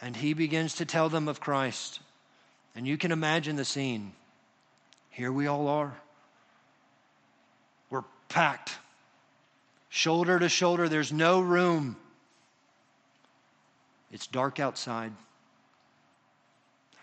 and 0.00 0.14
he 0.14 0.34
begins 0.34 0.76
to 0.76 0.84
tell 0.84 1.08
them 1.08 1.26
of 1.26 1.40
Christ. 1.40 1.98
And 2.76 2.86
you 2.86 2.96
can 2.96 3.10
imagine 3.10 3.56
the 3.56 3.64
scene. 3.64 4.12
Here 5.14 5.30
we 5.30 5.46
all 5.46 5.68
are. 5.68 5.94
We're 7.88 8.02
packed, 8.28 8.76
shoulder 9.88 10.40
to 10.40 10.48
shoulder. 10.48 10.88
There's 10.88 11.12
no 11.12 11.40
room. 11.40 11.96
It's 14.10 14.26
dark 14.26 14.58
outside. 14.58 15.12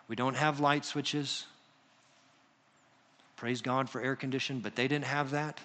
We 0.10 0.18
don't 0.18 0.36
have 0.36 0.60
light 0.60 0.84
switches. 0.84 1.46
Praise 3.38 3.62
God 3.62 3.90
for 3.90 4.02
air 4.02 4.18
conditioning, 4.18 4.62
but 4.62 4.76
they 4.76 4.90
didn't 4.90 5.06
have 5.06 5.32
that. 5.32 5.62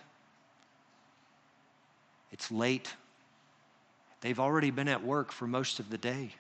It's 2.31 2.53
late. 2.53 2.95
They've 4.21 4.39
already 4.39 4.71
been 4.71 4.87
at 4.87 5.03
work 5.03 5.33
for 5.33 5.49
most 5.49 5.81
of 5.81 5.91
the 5.91 5.99
day. 5.99 6.31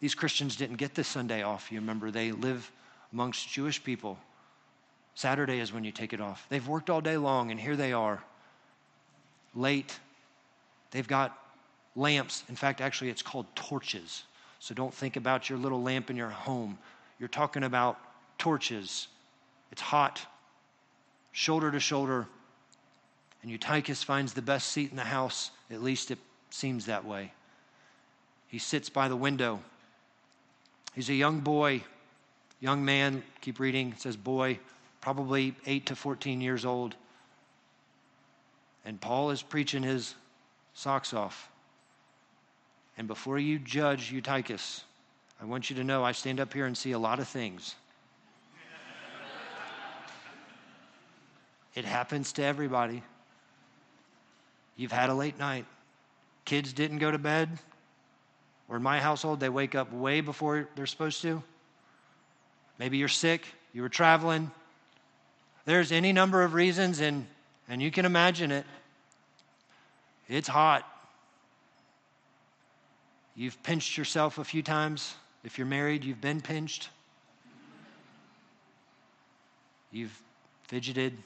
These 0.00 0.14
Christians 0.14 0.56
didn't 0.56 0.76
get 0.76 0.94
this 0.94 1.08
Sunday 1.08 1.42
off. 1.42 1.72
You 1.72 1.80
remember, 1.80 2.10
they 2.10 2.32
live 2.32 2.70
amongst 3.10 3.48
Jewish 3.48 3.82
people. 3.82 4.18
Saturday 5.14 5.60
is 5.60 5.72
when 5.72 5.84
you 5.84 5.92
take 5.92 6.12
it 6.12 6.20
off. 6.20 6.46
They've 6.48 6.66
worked 6.66 6.90
all 6.90 7.00
day 7.00 7.16
long, 7.16 7.50
and 7.50 7.60
here 7.60 7.76
they 7.76 7.92
are, 7.92 8.22
late. 9.54 9.98
They've 10.90 11.06
got 11.06 11.38
lamps. 11.94 12.44
In 12.48 12.56
fact, 12.56 12.80
actually, 12.80 13.10
it's 13.10 13.22
called 13.22 13.46
torches. 13.54 14.24
So 14.58 14.74
don't 14.74 14.94
think 14.94 15.16
about 15.16 15.50
your 15.50 15.58
little 15.58 15.82
lamp 15.82 16.10
in 16.10 16.16
your 16.16 16.30
home. 16.30 16.78
You're 17.18 17.28
talking 17.28 17.64
about 17.64 17.98
torches 18.38 19.08
it's 19.72 19.80
hot, 19.80 20.24
shoulder 21.32 21.70
to 21.70 21.80
shoulder. 21.80 22.28
And 23.40 23.50
Eutychus 23.50 24.04
finds 24.04 24.34
the 24.34 24.42
best 24.42 24.68
seat 24.68 24.90
in 24.90 24.96
the 24.96 25.02
house. 25.02 25.50
At 25.70 25.82
least 25.82 26.12
it 26.12 26.18
seems 26.50 26.86
that 26.86 27.04
way. 27.04 27.32
He 28.48 28.58
sits 28.58 28.90
by 28.90 29.08
the 29.08 29.16
window. 29.16 29.60
He's 30.94 31.08
a 31.08 31.14
young 31.14 31.40
boy, 31.40 31.82
young 32.60 32.84
man. 32.84 33.22
Keep 33.40 33.58
reading. 33.58 33.92
It 33.92 34.00
says 34.02 34.14
boy, 34.14 34.60
probably 35.02 35.54
8 35.66 35.86
to 35.86 35.96
14 35.96 36.40
years 36.40 36.64
old. 36.64 36.96
And 38.86 38.98
Paul 38.98 39.30
is 39.30 39.42
preaching 39.42 39.82
his 39.82 40.14
socks 40.72 41.12
off. 41.12 41.50
And 42.96 43.06
before 43.06 43.38
you 43.38 43.58
judge 43.58 44.10
Eutychus, 44.10 44.84
I 45.40 45.44
want 45.44 45.68
you 45.68 45.76
to 45.76 45.84
know 45.84 46.04
I 46.04 46.12
stand 46.12 46.40
up 46.40 46.54
here 46.54 46.66
and 46.66 46.78
see 46.78 46.92
a 46.92 46.98
lot 46.98 47.18
of 47.18 47.28
things. 47.28 47.74
It 51.74 51.84
happens 51.84 52.32
to 52.34 52.44
everybody. 52.44 53.02
You've 54.76 54.92
had 54.92 55.10
a 55.10 55.14
late 55.14 55.38
night. 55.38 55.64
Kids 56.44 56.72
didn't 56.72 56.98
go 56.98 57.10
to 57.10 57.18
bed. 57.18 57.48
Or 58.68 58.76
in 58.76 58.82
my 58.82 59.00
household, 59.00 59.40
they 59.40 59.48
wake 59.48 59.74
up 59.74 59.92
way 59.92 60.20
before 60.20 60.68
they're 60.76 60.86
supposed 60.86 61.22
to. 61.22 61.42
Maybe 62.78 62.98
you're 62.98 63.08
sick, 63.08 63.46
you 63.72 63.82
were 63.82 63.88
traveling. 63.88 64.50
There's 65.64 65.92
any 65.92 66.12
number 66.12 66.42
of 66.42 66.54
reasons, 66.54 67.00
and, 67.00 67.26
and 67.68 67.80
you 67.80 67.90
can 67.90 68.04
imagine 68.04 68.50
it. 68.50 68.66
It's 70.28 70.48
hot. 70.48 70.88
You've 73.36 73.62
pinched 73.62 73.96
yourself 73.96 74.38
a 74.38 74.44
few 74.44 74.62
times. 74.62 75.14
If 75.44 75.58
you're 75.58 75.66
married, 75.66 76.04
you've 76.04 76.20
been 76.20 76.40
pinched. 76.40 76.90
You've 79.90 80.16
fidgeted. 80.64 81.16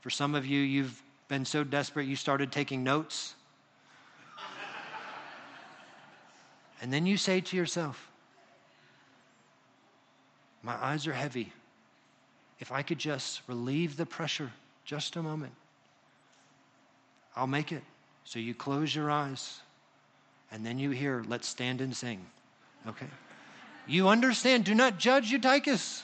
For 0.00 0.10
some 0.10 0.34
of 0.34 0.46
you, 0.46 0.60
you've 0.60 1.02
been 1.28 1.44
so 1.44 1.64
desperate 1.64 2.06
you 2.06 2.16
started 2.16 2.52
taking 2.52 2.84
notes. 2.84 3.34
and 6.80 6.92
then 6.92 7.06
you 7.06 7.16
say 7.16 7.40
to 7.40 7.56
yourself, 7.56 8.10
My 10.62 10.74
eyes 10.74 11.06
are 11.06 11.12
heavy. 11.12 11.52
If 12.60 12.70
I 12.70 12.82
could 12.82 12.98
just 12.98 13.40
relieve 13.46 13.96
the 13.96 14.06
pressure 14.06 14.52
just 14.84 15.16
a 15.16 15.22
moment, 15.22 15.52
I'll 17.34 17.46
make 17.46 17.72
it. 17.72 17.82
So 18.24 18.38
you 18.38 18.54
close 18.54 18.94
your 18.94 19.10
eyes 19.10 19.60
and 20.52 20.64
then 20.64 20.78
you 20.78 20.90
hear, 20.90 21.24
Let's 21.26 21.48
stand 21.48 21.80
and 21.80 21.96
sing. 21.96 22.24
Okay? 22.86 23.06
You 23.86 24.08
understand, 24.08 24.64
do 24.64 24.74
not 24.74 24.98
judge 24.98 25.32
Eutychus. 25.32 26.02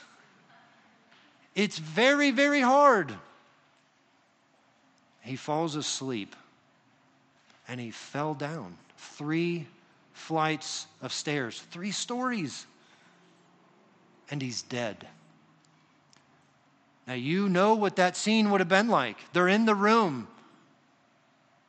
It's 1.54 1.78
very, 1.78 2.30
very 2.30 2.60
hard 2.60 3.14
he 5.26 5.36
falls 5.36 5.74
asleep 5.74 6.36
and 7.68 7.80
he 7.80 7.90
fell 7.90 8.32
down 8.32 8.76
three 8.96 9.66
flights 10.12 10.86
of 11.02 11.12
stairs, 11.12 11.60
three 11.72 11.90
stories, 11.90 12.64
and 14.30 14.40
he's 14.40 14.62
dead. 14.62 15.06
Now, 17.06 17.14
you 17.14 17.48
know 17.48 17.74
what 17.74 17.96
that 17.96 18.16
scene 18.16 18.50
would 18.50 18.60
have 18.60 18.68
been 18.68 18.88
like. 18.88 19.16
They're 19.32 19.48
in 19.48 19.64
the 19.64 19.74
room. 19.74 20.26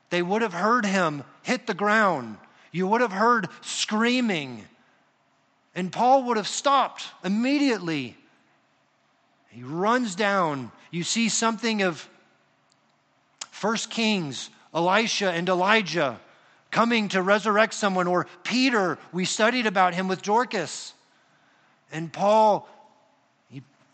They 0.10 0.22
would 0.22 0.42
have 0.42 0.54
heard 0.54 0.86
him 0.86 1.24
hit 1.44 1.68
the 1.68 1.74
ground. 1.74 2.38
You 2.72 2.88
would 2.88 3.02
have 3.02 3.12
heard 3.12 3.48
screaming. 3.62 4.64
And 5.76 5.92
Paul 5.92 6.24
would 6.24 6.38
have 6.38 6.48
stopped 6.48 7.06
immediately. 7.24 8.18
He 9.50 9.64
runs 9.64 10.16
down. 10.16 10.72
You 10.92 11.04
see 11.04 11.30
something 11.30 11.84
of 11.84 12.08
First 13.52 13.90
Kings, 13.90 14.50
Elisha 14.74 15.32
and 15.32 15.48
Elijah 15.50 16.20
coming 16.72 17.10
to 17.10 17.22
resurrect 17.22 17.74
someone, 17.74 18.08
or 18.08 18.28
Peter, 18.44 18.98
we 19.12 19.26
studied 19.26 19.66
about 19.66 19.94
him 19.94 20.08
with 20.08 20.22
Dorcas. 20.22 20.94
And 21.92 22.12
Paul, 22.12 22.68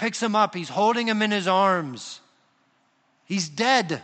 picks 0.04 0.22
him 0.22 0.36
up, 0.36 0.54
he's 0.54 0.68
holding 0.68 1.08
him 1.08 1.22
in 1.22 1.32
his 1.32 1.48
arms. 1.48 2.20
He's 3.24 3.48
dead. 3.48 4.02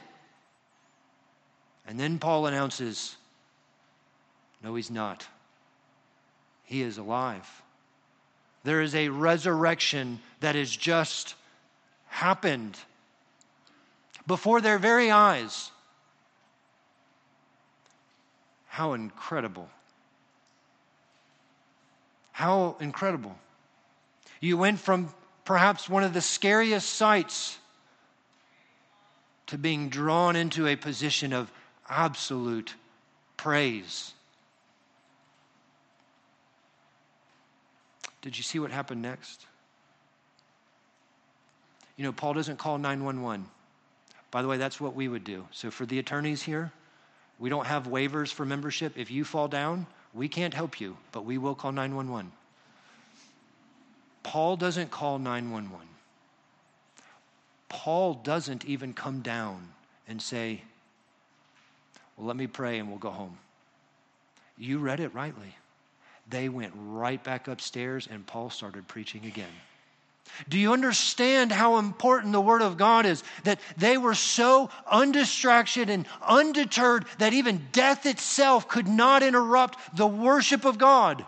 And 1.85 1.99
then 1.99 2.19
Paul 2.19 2.47
announces, 2.47 3.17
No, 4.63 4.75
he's 4.75 4.89
not. 4.89 5.27
He 6.63 6.81
is 6.83 6.99
alive. 6.99 7.45
There 8.63 8.81
is 8.81 8.95
a 8.95 9.09
resurrection 9.09 10.21
that 10.39 10.55
has 10.55 10.73
just 10.73 11.35
happened 12.07 12.77
before 14.25 14.61
their 14.61 14.79
very 14.79 15.11
eyes. 15.11 15.69
How 18.67 18.93
incredible! 18.93 19.67
How 22.31 22.77
incredible. 22.79 23.37
You 24.39 24.57
went 24.57 24.79
from 24.79 25.09
perhaps 25.49 25.89
one 25.89 26.03
of 26.03 26.13
the 26.13 26.21
scariest 26.21 26.87
sights 26.87 27.57
to 29.47 29.57
being 29.57 29.89
drawn 29.89 30.35
into 30.35 30.67
a 30.67 30.75
position 30.75 31.33
of 31.33 31.51
absolute 31.89 32.75
praise. 33.35 34.13
Did 38.21 38.37
you 38.37 38.43
see 38.43 38.59
what 38.59 38.69
happened 38.69 39.01
next? 39.01 39.47
You 41.97 42.03
know, 42.03 42.11
Paul 42.11 42.35
doesn't 42.35 42.57
call 42.57 42.77
911. 42.77 43.43
By 44.29 44.43
the 44.43 44.47
way, 44.47 44.57
that's 44.57 44.79
what 44.79 44.93
we 44.93 45.07
would 45.07 45.23
do. 45.23 45.47
So 45.49 45.71
for 45.71 45.87
the 45.87 45.97
attorneys 45.97 46.43
here, 46.43 46.71
we 47.39 47.49
don't 47.49 47.65
have 47.65 47.87
waivers 47.87 48.31
for 48.31 48.45
membership. 48.45 48.99
If 48.99 49.09
you 49.09 49.23
fall 49.23 49.47
down, 49.47 49.87
we 50.13 50.27
can't 50.27 50.53
help 50.53 50.79
you, 50.79 50.95
but 51.11 51.25
we 51.25 51.39
will 51.39 51.55
call 51.55 51.71
911. 51.71 52.31
Paul 54.23 54.57
doesn't 54.57 54.91
call 54.91 55.19
911. 55.19 55.87
Paul 57.69 58.15
doesn't 58.15 58.65
even 58.65 58.93
come 58.93 59.21
down 59.21 59.69
and 60.07 60.21
say, 60.21 60.61
Well, 62.17 62.27
let 62.27 62.35
me 62.35 62.47
pray 62.47 62.79
and 62.79 62.89
we'll 62.89 62.97
go 62.97 63.11
home. 63.11 63.37
You 64.57 64.79
read 64.79 64.99
it 64.99 65.13
rightly. 65.13 65.55
They 66.29 66.49
went 66.49 66.73
right 66.75 67.23
back 67.23 67.47
upstairs 67.47 68.07
and 68.09 68.25
Paul 68.25 68.49
started 68.49 68.87
preaching 68.87 69.25
again. 69.25 69.47
Do 70.47 70.59
you 70.59 70.73
understand 70.73 71.51
how 71.51 71.77
important 71.77 72.33
the 72.33 72.41
Word 72.41 72.61
of 72.61 72.77
God 72.77 73.05
is? 73.05 73.23
That 73.43 73.59
they 73.77 73.97
were 73.97 74.13
so 74.13 74.69
undistracted 74.89 75.89
and 75.89 76.05
undeterred 76.21 77.05
that 77.17 77.33
even 77.33 77.67
death 77.71 78.05
itself 78.05 78.67
could 78.67 78.87
not 78.87 79.23
interrupt 79.23 79.97
the 79.97 80.07
worship 80.07 80.65
of 80.65 80.77
God. 80.77 81.25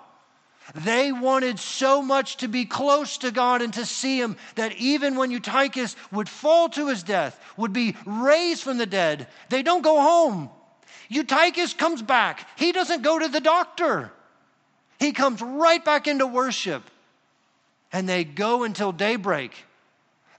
They 0.73 1.11
wanted 1.11 1.59
so 1.59 2.01
much 2.01 2.37
to 2.37 2.47
be 2.47 2.65
close 2.65 3.17
to 3.19 3.31
God 3.31 3.61
and 3.61 3.73
to 3.73 3.85
see 3.85 4.19
Him 4.19 4.37
that 4.55 4.75
even 4.77 5.15
when 5.15 5.31
Eutychus 5.31 5.95
would 6.11 6.29
fall 6.29 6.69
to 6.69 6.87
his 6.87 7.03
death, 7.03 7.39
would 7.57 7.73
be 7.73 7.95
raised 8.05 8.63
from 8.63 8.77
the 8.77 8.85
dead, 8.85 9.27
they 9.49 9.63
don't 9.63 9.81
go 9.81 9.99
home. 9.99 10.49
Eutychus 11.09 11.73
comes 11.73 12.01
back. 12.01 12.47
He 12.57 12.71
doesn't 12.71 13.01
go 13.01 13.19
to 13.19 13.27
the 13.27 13.41
doctor, 13.41 14.11
he 14.99 15.11
comes 15.11 15.41
right 15.41 15.83
back 15.83 16.07
into 16.07 16.27
worship 16.27 16.83
and 17.91 18.07
they 18.07 18.23
go 18.23 18.63
until 18.63 18.91
daybreak. 18.91 19.51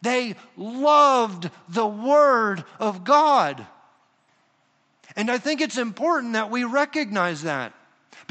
They 0.00 0.36
loved 0.56 1.50
the 1.68 1.86
Word 1.86 2.64
of 2.80 3.04
God. 3.04 3.66
And 5.14 5.30
I 5.30 5.38
think 5.38 5.60
it's 5.60 5.78
important 5.78 6.32
that 6.32 6.50
we 6.50 6.64
recognize 6.64 7.42
that 7.42 7.72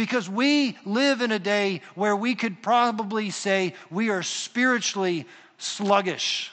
because 0.02 0.28
we 0.28 0.76
live 0.84 1.22
in 1.22 1.32
a 1.32 1.38
day 1.38 1.80
where 1.94 2.16
we 2.16 2.34
could 2.34 2.64
probably 2.64 3.30
say 3.30 3.76
we 3.92 4.10
are 4.10 4.24
spiritually 4.24 5.28
sluggish. 5.60 6.52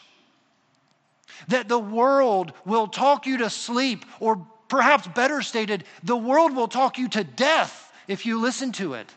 that 1.47 1.67
the 1.67 1.79
world 1.79 2.53
will 2.67 2.89
talk 2.89 3.27
you 3.27 3.39
to 3.39 3.49
sleep, 3.49 4.05
or 4.21 4.45
perhaps 4.69 5.07
better 5.07 5.41
stated, 5.41 5.85
the 6.03 6.17
world 6.17 6.55
will 6.55 6.69
talk 6.69 6.99
you 6.99 7.09
to 7.09 7.25
death 7.25 7.91
if 8.07 8.27
you 8.27 8.39
listen 8.39 8.73
to 8.73 8.95
it. 8.95 9.09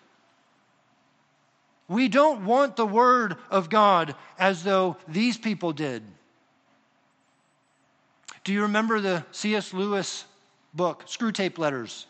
We 1.90 2.08
don't 2.08 2.46
want 2.46 2.78
the 2.78 2.86
Word 2.86 3.36
of 3.50 3.70
God 3.70 4.16
as 4.40 4.64
though 4.64 4.96
these 5.10 5.38
people 5.38 5.74
did. 5.74 6.04
Do 8.46 8.54
you 8.54 8.62
remember 8.62 9.02
the 9.02 9.26
C.S. 9.32 9.74
Lewis 9.74 10.24
book, 10.74 11.06
Screwtape 11.08 11.58
Letters? 11.58 12.06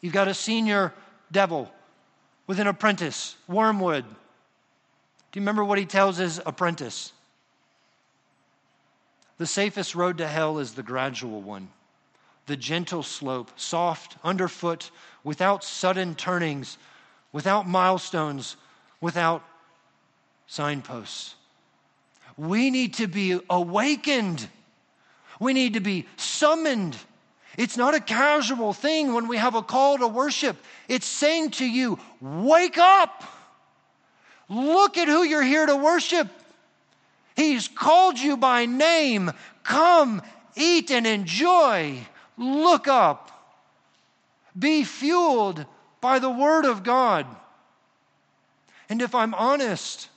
You've 0.00 0.12
got 0.14 0.26
a 0.26 0.34
senior 0.34 0.92
devil 1.30 1.70
with 2.46 2.60
an 2.60 2.66
apprentice, 2.66 3.36
Wormwood. 3.48 4.04
Do 4.04 5.40
you 5.40 5.42
remember 5.42 5.64
what 5.64 5.78
he 5.78 5.86
tells 5.86 6.16
his 6.16 6.40
apprentice? 6.46 7.12
The 9.38 9.46
safest 9.46 9.94
road 9.94 10.18
to 10.18 10.28
hell 10.28 10.58
is 10.58 10.72
the 10.72 10.82
gradual 10.82 11.42
one, 11.42 11.68
the 12.46 12.56
gentle 12.56 13.02
slope, 13.02 13.50
soft 13.56 14.16
underfoot, 14.24 14.90
without 15.24 15.62
sudden 15.62 16.14
turnings, 16.14 16.78
without 17.32 17.68
milestones, 17.68 18.56
without 19.00 19.42
signposts. 20.46 21.34
We 22.38 22.70
need 22.70 22.94
to 22.94 23.06
be 23.06 23.40
awakened. 23.50 24.48
We 25.40 25.52
need 25.52 25.74
to 25.74 25.80
be 25.80 26.06
summoned. 26.16 26.96
It's 27.56 27.76
not 27.76 27.94
a 27.94 28.00
casual 28.00 28.72
thing 28.72 29.14
when 29.14 29.28
we 29.28 29.38
have 29.38 29.54
a 29.54 29.62
call 29.62 29.98
to 29.98 30.08
worship. 30.08 30.56
It's 30.88 31.06
saying 31.06 31.52
to 31.52 31.64
you, 31.64 31.98
wake 32.20 32.78
up. 32.78 33.24
Look 34.48 34.98
at 34.98 35.08
who 35.08 35.22
you're 35.22 35.42
here 35.42 35.66
to 35.66 35.76
worship. 35.76 36.28
He's 37.34 37.68
called 37.68 38.18
you 38.18 38.36
by 38.36 38.66
name. 38.66 39.32
Come, 39.62 40.22
eat 40.54 40.90
and 40.90 41.06
enjoy. 41.06 41.98
Look 42.36 42.88
up. 42.88 43.30
Be 44.58 44.84
fueled 44.84 45.64
by 46.00 46.18
the 46.18 46.30
Word 46.30 46.64
of 46.64 46.82
God. 46.82 47.26
And 48.88 49.02
if 49.02 49.14
I'm 49.14 49.34
honest, 49.34 50.08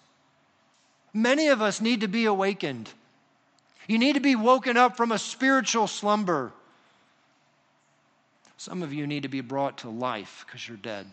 many 1.14 1.48
of 1.48 1.62
us 1.62 1.82
need 1.82 2.02
to 2.02 2.08
be 2.08 2.26
awakened. 2.26 2.90
You 3.88 3.98
need 3.98 4.14
to 4.14 4.20
be 4.20 4.36
woken 4.36 4.78
up 4.78 4.96
from 4.96 5.12
a 5.12 5.18
spiritual 5.18 5.88
slumber. 5.88 6.54
Some 8.60 8.84
of 8.84 8.92
you 8.92 9.08
need 9.08 9.24
to 9.24 9.30
be 9.30 9.40
brought 9.40 9.78
to 9.80 9.90
life 9.90 10.44
because 10.46 10.68
you're 10.68 10.76
dead. 10.76 11.08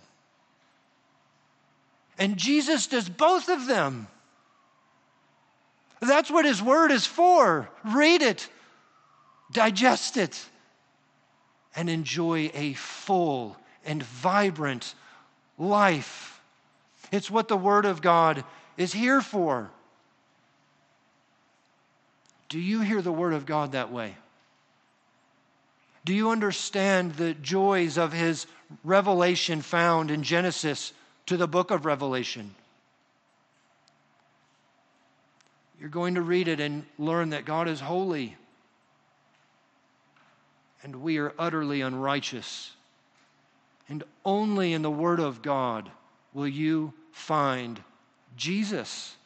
And 2.19 2.37
Jesus 2.37 2.89
does 2.89 3.09
both 3.09 3.49
of 3.49 3.69
them. 3.69 4.09
That's 6.01 6.29
what 6.29 6.45
His 6.45 6.61
Word 6.61 6.91
is 6.91 7.07
for. 7.07 7.71
Read 7.85 8.23
it, 8.23 8.49
digest 9.53 10.17
it, 10.17 10.45
and 11.77 11.89
enjoy 11.89 12.51
a 12.53 12.73
full 12.73 13.57
and 13.85 14.03
vibrant 14.03 14.97
life. 15.57 16.41
It's 17.13 17.31
what 17.31 17.47
the 17.47 17.57
Word 17.57 17.85
of 17.85 18.03
God 18.03 18.43
is 18.77 18.93
here 18.93 19.21
for. 19.21 19.71
Do 22.49 22.59
you 22.59 22.81
hear 22.81 23.01
the 23.01 23.13
Word 23.13 23.35
of 23.35 23.47
God 23.47 23.71
that 23.71 23.93
way? 23.93 24.17
Do 26.07 26.15
you 26.15 26.31
understand 26.31 27.15
the 27.15 27.35
joys 27.35 27.99
of 27.99 28.13
His 28.13 28.47
revelation 28.85 29.61
found 29.61 30.13
in 30.13 30.23
Genesis 30.23 30.93
to 31.27 31.37
the 31.37 31.49
book 31.49 31.73
of 31.73 31.85
Revelation? 31.85 32.55
You're 35.81 35.89
going 35.91 36.15
to 36.15 36.23
read 36.23 36.47
it 36.47 36.61
and 36.61 36.85
learn 36.97 37.31
that 37.31 37.45
God 37.45 37.67
is 37.67 37.81
holy 37.81 38.37
and 40.87 41.03
we 41.03 41.19
are 41.19 41.33
utterly 41.37 41.81
unrighteous. 41.81 42.71
And 43.89 44.05
only 44.25 44.73
in 44.73 44.83
the 44.83 44.91
Word 44.91 45.19
of 45.19 45.43
God 45.43 45.91
will 46.33 46.47
you 46.47 46.95
find 47.11 47.83
Jesus 48.37 49.17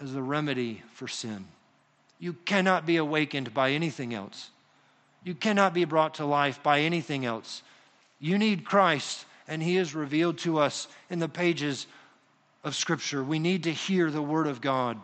as 0.00 0.14
the 0.14 0.22
remedy 0.22 0.82
for 0.94 1.06
sin. 1.06 1.44
You 2.18 2.32
cannot 2.32 2.86
be 2.86 2.96
awakened 2.96 3.52
by 3.52 3.72
anything 3.72 4.14
else. 4.14 4.48
You 5.24 5.34
cannot 5.34 5.74
be 5.74 5.84
brought 5.84 6.14
to 6.14 6.26
life 6.26 6.62
by 6.62 6.80
anything 6.80 7.24
else. 7.24 7.62
You 8.20 8.38
need 8.38 8.64
Christ, 8.64 9.24
and 9.48 9.62
He 9.62 9.76
is 9.76 9.94
revealed 9.94 10.38
to 10.38 10.58
us 10.58 10.86
in 11.10 11.18
the 11.18 11.28
pages 11.28 11.86
of 12.62 12.74
Scripture. 12.74 13.24
We 13.24 13.38
need 13.38 13.64
to 13.64 13.72
hear 13.72 14.10
the 14.10 14.22
Word 14.22 14.46
of 14.46 14.60
God. 14.60 14.98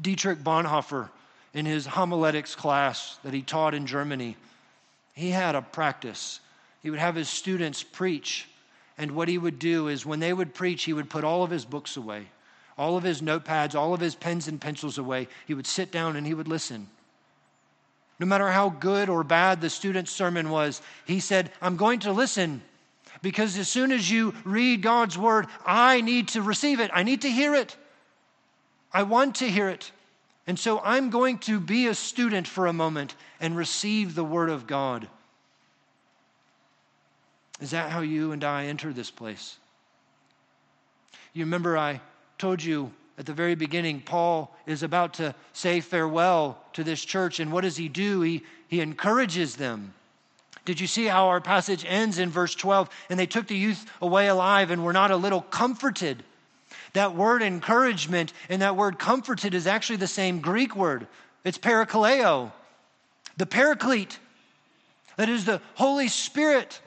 Dietrich 0.00 0.42
Bonhoeffer, 0.42 1.10
in 1.52 1.66
his 1.66 1.86
homiletics 1.86 2.56
class 2.56 3.18
that 3.22 3.32
he 3.32 3.42
taught 3.42 3.74
in 3.74 3.86
Germany, 3.86 4.36
he 5.14 5.30
had 5.30 5.54
a 5.54 5.62
practice. 5.62 6.40
He 6.82 6.90
would 6.90 6.98
have 6.98 7.14
his 7.14 7.28
students 7.28 7.84
preach 7.84 8.48
and 8.98 9.12
what 9.12 9.28
he 9.28 9.38
would 9.38 9.58
do 9.58 9.88
is 9.88 10.06
when 10.06 10.20
they 10.20 10.32
would 10.32 10.54
preach, 10.54 10.84
he 10.84 10.92
would 10.92 11.10
put 11.10 11.24
all 11.24 11.42
of 11.42 11.50
his 11.50 11.64
books 11.64 11.96
away, 11.96 12.26
all 12.78 12.96
of 12.96 13.02
his 13.02 13.22
notepads, 13.22 13.74
all 13.74 13.92
of 13.92 14.00
his 14.00 14.14
pens 14.14 14.46
and 14.46 14.60
pencils 14.60 14.98
away. 14.98 15.28
He 15.46 15.54
would 15.54 15.66
sit 15.66 15.90
down 15.90 16.16
and 16.16 16.26
he 16.26 16.34
would 16.34 16.48
listen. 16.48 16.88
No 18.18 18.26
matter 18.26 18.48
how 18.48 18.70
good 18.70 19.08
or 19.08 19.24
bad 19.24 19.60
the 19.60 19.70
student's 19.70 20.10
sermon 20.10 20.50
was, 20.50 20.80
he 21.04 21.20
said, 21.20 21.50
I'm 21.60 21.76
going 21.76 22.00
to 22.00 22.12
listen 22.12 22.62
because 23.22 23.58
as 23.58 23.68
soon 23.68 23.90
as 23.90 24.10
you 24.10 24.34
read 24.44 24.82
God's 24.82 25.18
word, 25.18 25.46
I 25.64 26.00
need 26.00 26.28
to 26.28 26.42
receive 26.42 26.78
it. 26.78 26.90
I 26.92 27.02
need 27.02 27.22
to 27.22 27.30
hear 27.30 27.54
it. 27.54 27.76
I 28.92 29.02
want 29.02 29.36
to 29.36 29.48
hear 29.48 29.68
it. 29.68 29.90
And 30.46 30.58
so 30.58 30.78
I'm 30.80 31.10
going 31.10 31.38
to 31.38 31.58
be 31.58 31.86
a 31.86 31.94
student 31.94 32.46
for 32.46 32.66
a 32.66 32.72
moment 32.72 33.16
and 33.40 33.56
receive 33.56 34.14
the 34.14 34.24
word 34.24 34.50
of 34.50 34.66
God. 34.66 35.08
Is 37.60 37.70
that 37.70 37.90
how 37.90 38.00
you 38.00 38.32
and 38.32 38.44
I 38.44 38.66
enter 38.66 38.92
this 38.92 39.10
place? 39.10 39.56
You 41.32 41.44
remember 41.44 41.78
I 41.78 42.00
told 42.38 42.62
you 42.62 42.92
at 43.16 43.26
the 43.26 43.32
very 43.32 43.54
beginning, 43.54 44.00
Paul 44.00 44.54
is 44.66 44.82
about 44.82 45.14
to 45.14 45.34
say 45.52 45.80
farewell 45.80 46.58
to 46.72 46.82
this 46.82 47.04
church, 47.04 47.38
and 47.38 47.52
what 47.52 47.62
does 47.62 47.76
he 47.76 47.88
do? 47.88 48.22
He, 48.22 48.42
he 48.68 48.80
encourages 48.80 49.56
them. 49.56 49.94
Did 50.64 50.80
you 50.80 50.86
see 50.86 51.04
how 51.04 51.28
our 51.28 51.40
passage 51.40 51.84
ends 51.86 52.18
in 52.18 52.30
verse 52.30 52.54
12? 52.54 52.88
And 53.10 53.20
they 53.20 53.26
took 53.26 53.46
the 53.46 53.56
youth 53.56 53.84
away 54.00 54.28
alive 54.28 54.70
and 54.70 54.82
were 54.82 54.92
not 54.92 55.10
a 55.10 55.16
little 55.16 55.42
comforted. 55.42 56.24
That 56.94 57.14
word 57.14 57.42
encouragement 57.42 58.32
and 58.48 58.62
that 58.62 58.76
word 58.76 58.98
comforted 58.98 59.54
is 59.54 59.66
actually 59.66 59.96
the 59.96 60.06
same 60.06 60.40
Greek 60.40 60.74
word. 60.74 61.06
It's 61.44 61.58
parakaleo, 61.58 62.50
the 63.36 63.46
paraclete. 63.46 64.18
That 65.16 65.28
is 65.28 65.44
the 65.44 65.60
Holy 65.74 66.08
Spirit 66.08 66.80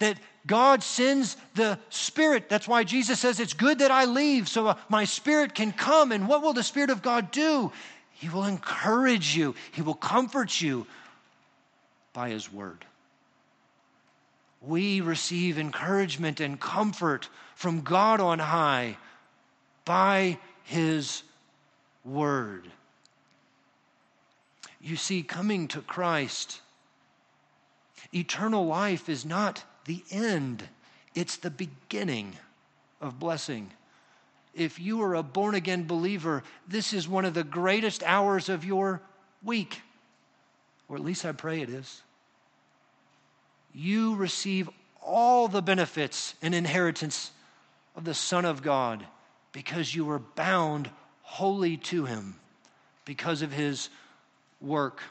that 0.00 0.18
God 0.46 0.82
sends 0.82 1.36
the 1.54 1.78
Spirit. 1.90 2.48
That's 2.48 2.66
why 2.66 2.84
Jesus 2.84 3.20
says, 3.20 3.40
It's 3.40 3.52
good 3.52 3.80
that 3.80 3.90
I 3.90 4.06
leave 4.06 4.48
so 4.48 4.76
my 4.88 5.04
Spirit 5.04 5.54
can 5.54 5.72
come. 5.72 6.12
And 6.12 6.26
what 6.26 6.42
will 6.42 6.52
the 6.52 6.62
Spirit 6.62 6.90
of 6.90 7.02
God 7.02 7.30
do? 7.30 7.70
He 8.12 8.28
will 8.28 8.44
encourage 8.44 9.36
you, 9.36 9.54
He 9.72 9.82
will 9.82 9.94
comfort 9.94 10.60
you 10.60 10.86
by 12.12 12.30
His 12.30 12.52
Word. 12.52 12.84
We 14.62 15.00
receive 15.00 15.58
encouragement 15.58 16.40
and 16.40 16.60
comfort 16.60 17.28
from 17.54 17.80
God 17.80 18.20
on 18.20 18.38
high 18.38 18.98
by 19.84 20.38
His 20.64 21.22
Word. 22.04 22.66
You 24.82 24.96
see, 24.96 25.22
coming 25.22 25.68
to 25.68 25.82
Christ, 25.82 26.60
eternal 28.14 28.66
life 28.66 29.08
is 29.08 29.24
not 29.26 29.62
the 29.90 30.04
end, 30.12 30.62
it's 31.16 31.36
the 31.38 31.50
beginning 31.50 32.36
of 33.00 33.18
blessing. 33.18 33.72
If 34.54 34.78
you 34.78 35.02
are 35.02 35.16
a 35.16 35.22
born 35.24 35.56
again 35.56 35.84
believer, 35.84 36.44
this 36.68 36.92
is 36.92 37.08
one 37.08 37.24
of 37.24 37.34
the 37.34 37.42
greatest 37.42 38.04
hours 38.04 38.48
of 38.48 38.64
your 38.64 39.02
week, 39.42 39.82
or 40.88 40.94
at 40.94 41.02
least 41.02 41.24
I 41.24 41.32
pray 41.32 41.60
it 41.60 41.68
is. 41.68 42.02
You 43.74 44.14
receive 44.14 44.70
all 45.02 45.48
the 45.48 45.62
benefits 45.62 46.34
and 46.40 46.54
inheritance 46.54 47.32
of 47.96 48.04
the 48.04 48.14
Son 48.14 48.44
of 48.44 48.62
God 48.62 49.04
because 49.50 49.92
you 49.92 50.04
were 50.04 50.20
bound 50.20 50.88
wholly 51.22 51.76
to 51.78 52.04
Him 52.04 52.36
because 53.04 53.42
of 53.42 53.50
His 53.50 53.88
work. 54.60 55.02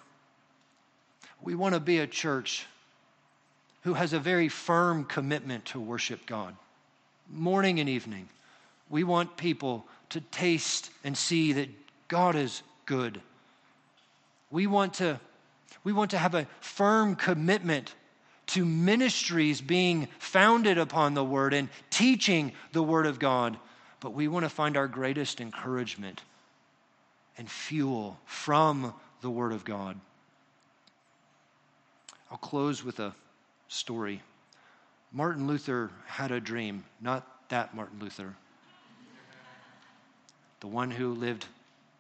We 1.41 1.53
want 1.53 1.73
to 1.73 1.81
be 1.81 1.99
a 1.99 2.07
church 2.07 2.65
who 3.81 3.93
has 3.93 4.13
a 4.13 4.19
very 4.19 4.49
firm 4.49 5.05
commitment 5.05 5.65
to 5.65 5.79
worship 5.79 6.25
God. 6.25 6.55
Morning 7.29 7.79
and 7.79 7.87
evening, 7.87 8.27
we 8.89 9.03
want 9.03 9.37
people 9.37 9.85
to 10.09 10.21
taste 10.21 10.89
and 11.03 11.17
see 11.17 11.53
that 11.53 11.69
God 12.07 12.35
is 12.35 12.63
good. 12.85 13.21
We 14.51 14.67
want 14.67 14.95
to, 14.95 15.19
we 15.83 15.93
want 15.93 16.11
to 16.11 16.17
have 16.17 16.35
a 16.35 16.47
firm 16.59 17.15
commitment 17.15 17.93
to 18.47 18.65
ministries 18.65 19.61
being 19.61 20.07
founded 20.17 20.79
upon 20.79 21.13
the 21.13 21.23
Word 21.23 21.53
and 21.53 21.69
teaching 21.91 22.51
the 22.71 22.81
Word 22.81 23.05
of 23.05 23.19
God. 23.19 23.57
But 23.99 24.13
we 24.13 24.27
want 24.27 24.43
to 24.43 24.49
find 24.49 24.75
our 24.75 24.87
greatest 24.87 25.39
encouragement 25.39 26.23
and 27.37 27.49
fuel 27.49 28.19
from 28.25 28.93
the 29.21 29.29
Word 29.29 29.53
of 29.53 29.63
God. 29.63 29.99
I'll 32.31 32.37
close 32.37 32.83
with 32.83 32.99
a 32.99 33.13
story. 33.69 34.21
Martin 35.13 35.47
Luther 35.47 35.89
had 36.05 36.31
a 36.31 36.39
dream, 36.39 36.83
not 36.99 37.25
that 37.49 37.73
Martin 37.73 37.99
Luther, 37.99 38.35
the 40.59 40.67
one 40.67 40.91
who 40.91 41.13
lived 41.13 41.45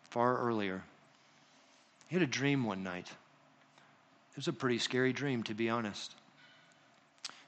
far 0.09 0.37
earlier. 0.37 0.83
He 2.07 2.15
had 2.15 2.23
a 2.23 2.27
dream 2.27 2.65
one 2.65 2.83
night. 2.83 3.07
It 4.31 4.35
was 4.35 4.47
a 4.47 4.53
pretty 4.53 4.79
scary 4.79 5.13
dream, 5.13 5.43
to 5.43 5.53
be 5.53 5.69
honest. 5.69 6.13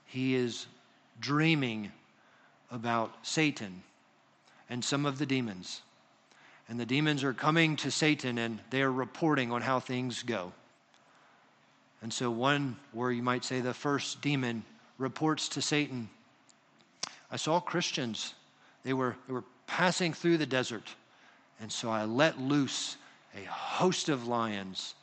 He 0.06 0.36
is 0.36 0.68
dreaming 1.20 1.92
about 2.72 3.14
Satan 3.24 3.84
and 4.70 4.84
some 4.84 5.06
of 5.06 5.18
the 5.18 5.26
demons. 5.26 5.82
And 6.70 6.80
the 6.80 6.86
demons 6.86 7.24
are 7.24 7.34
coming 7.34 7.76
to 7.78 7.92
Satan 7.92 8.38
and 8.38 8.60
they 8.70 8.82
are 8.82 8.92
reporting 8.92 9.52
on 9.52 9.62
how 9.62 9.80
things 9.80 10.24
go. 10.24 10.54
And 12.02 12.12
so, 12.12 12.32
one, 12.32 12.78
where 12.94 13.12
you 13.12 13.22
might 13.22 13.46
say 13.46 13.62
the 13.62 13.74
first 13.74 14.22
demon 14.22 14.64
reports 14.98 15.50
to 15.50 15.62
Satan 15.62 16.10
I 17.32 17.38
saw 17.38 17.60
Christians. 17.60 18.34
They 18.84 18.94
were, 18.94 19.16
they 19.28 19.34
were 19.34 19.46
passing 19.66 20.14
through 20.14 20.38
the 20.38 20.46
desert. 20.46 20.84
And 21.62 21.72
so 21.72 21.90
I 21.90 22.04
let 22.04 22.40
loose 22.40 22.98
a 23.36 23.44
host 23.46 24.10
of 24.10 24.28
lions 24.28 24.96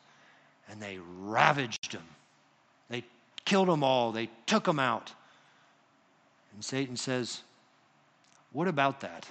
and 0.68 0.80
they 0.80 0.98
ravaged 1.20 1.92
them. 1.92 2.04
They 2.90 3.04
killed 3.46 3.68
them 3.68 3.82
all, 3.82 4.12
they 4.12 4.28
took 4.44 4.64
them 4.64 4.78
out. 4.78 5.12
And 6.52 6.62
Satan 6.62 6.96
says, 6.96 7.40
What 8.52 8.68
about 8.68 9.00
that? 9.00 9.26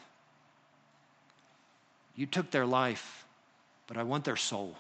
You 2.16 2.26
took 2.26 2.50
their 2.50 2.66
life, 2.66 3.26
but 3.86 3.98
I 3.98 4.04
want 4.04 4.24
their 4.24 4.38
soul. 4.38 4.76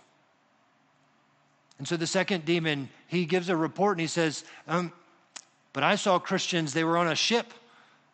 And 1.78 1.88
so 1.88 1.98
the 1.98 2.08
second 2.08 2.46
demon, 2.46 2.90
he 3.08 3.26
gives 3.26 3.50
a 3.50 3.56
report 3.56 3.98
and 3.98 4.02
he 4.02 4.08
says, 4.08 4.44
um, 4.68 4.92
But 5.74 5.84
I 5.84 5.96
saw 5.96 6.20
Christians, 6.20 6.74
they 6.74 6.84
were 6.84 6.98
on 6.98 7.08
a 7.08 7.16
ship. 7.16 7.54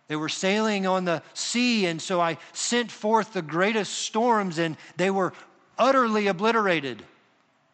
They 0.08 0.16
were 0.16 0.30
sailing 0.30 0.86
on 0.86 1.06
the 1.06 1.24
sea, 1.34 1.86
and 1.86 2.02
so 2.02 2.20
I 2.20 2.38
sent 2.52 2.92
forth 2.92 3.34
the 3.34 3.42
greatest 3.42 3.94
storms, 3.94 4.60
and 4.60 4.76
they 4.98 5.10
were 5.10 5.34
utterly 5.78 6.28
obliterated. 6.28 7.04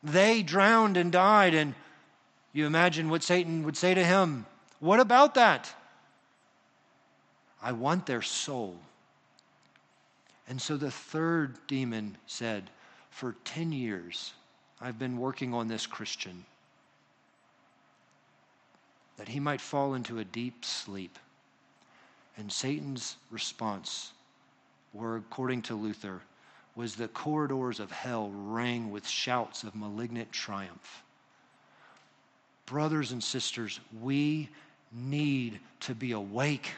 They 0.03 0.43
drowned 0.43 0.95
and 0.95 1.11
died. 1.11 1.53
And 1.53 1.73
you 2.53 2.65
imagine 2.65 3.09
what 3.09 3.23
Satan 3.23 3.63
would 3.63 3.75
say 3.75 3.93
to 3.93 4.03
him 4.03 4.45
What 4.79 4.99
about 4.99 5.35
that? 5.35 5.73
I 7.61 7.73
want 7.73 8.05
their 8.05 8.21
soul. 8.21 8.77
And 10.47 10.61
so 10.61 10.77
the 10.77 10.91
third 10.91 11.57
demon 11.67 12.17
said, 12.25 12.69
For 13.09 13.35
10 13.43 13.71
years, 13.71 14.33
I've 14.81 14.97
been 14.99 15.17
working 15.17 15.53
on 15.53 15.67
this 15.67 15.85
Christian 15.85 16.45
that 19.17 19.27
he 19.27 19.39
might 19.39 19.59
fall 19.59 19.95
into 19.95 20.19
a 20.19 20.23
deep 20.23 20.63
sleep. 20.63 21.19
And 22.37 22.49
Satan's 22.49 23.17
response, 23.29 24.13
or 24.93 25.17
according 25.17 25.63
to 25.63 25.75
Luther, 25.75 26.21
was 26.75 26.95
the 26.95 27.09
corridors 27.09 27.81
of 27.81 27.91
hell 27.91 28.31
rang 28.33 28.91
with 28.91 29.05
shouts 29.05 29.63
of 29.63 29.75
malignant 29.75 30.31
triumph. 30.31 31.03
Brothers 32.65 33.11
and 33.11 33.21
sisters, 33.21 33.81
we 34.01 34.47
need 34.93 35.59
to 35.81 35.93
be 35.93 36.13
awake, 36.13 36.71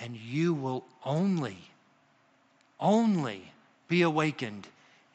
and 0.00 0.16
you 0.16 0.54
will 0.54 0.84
only, 1.04 1.58
only 2.80 3.52
be 3.86 4.02
awakened 4.02 4.66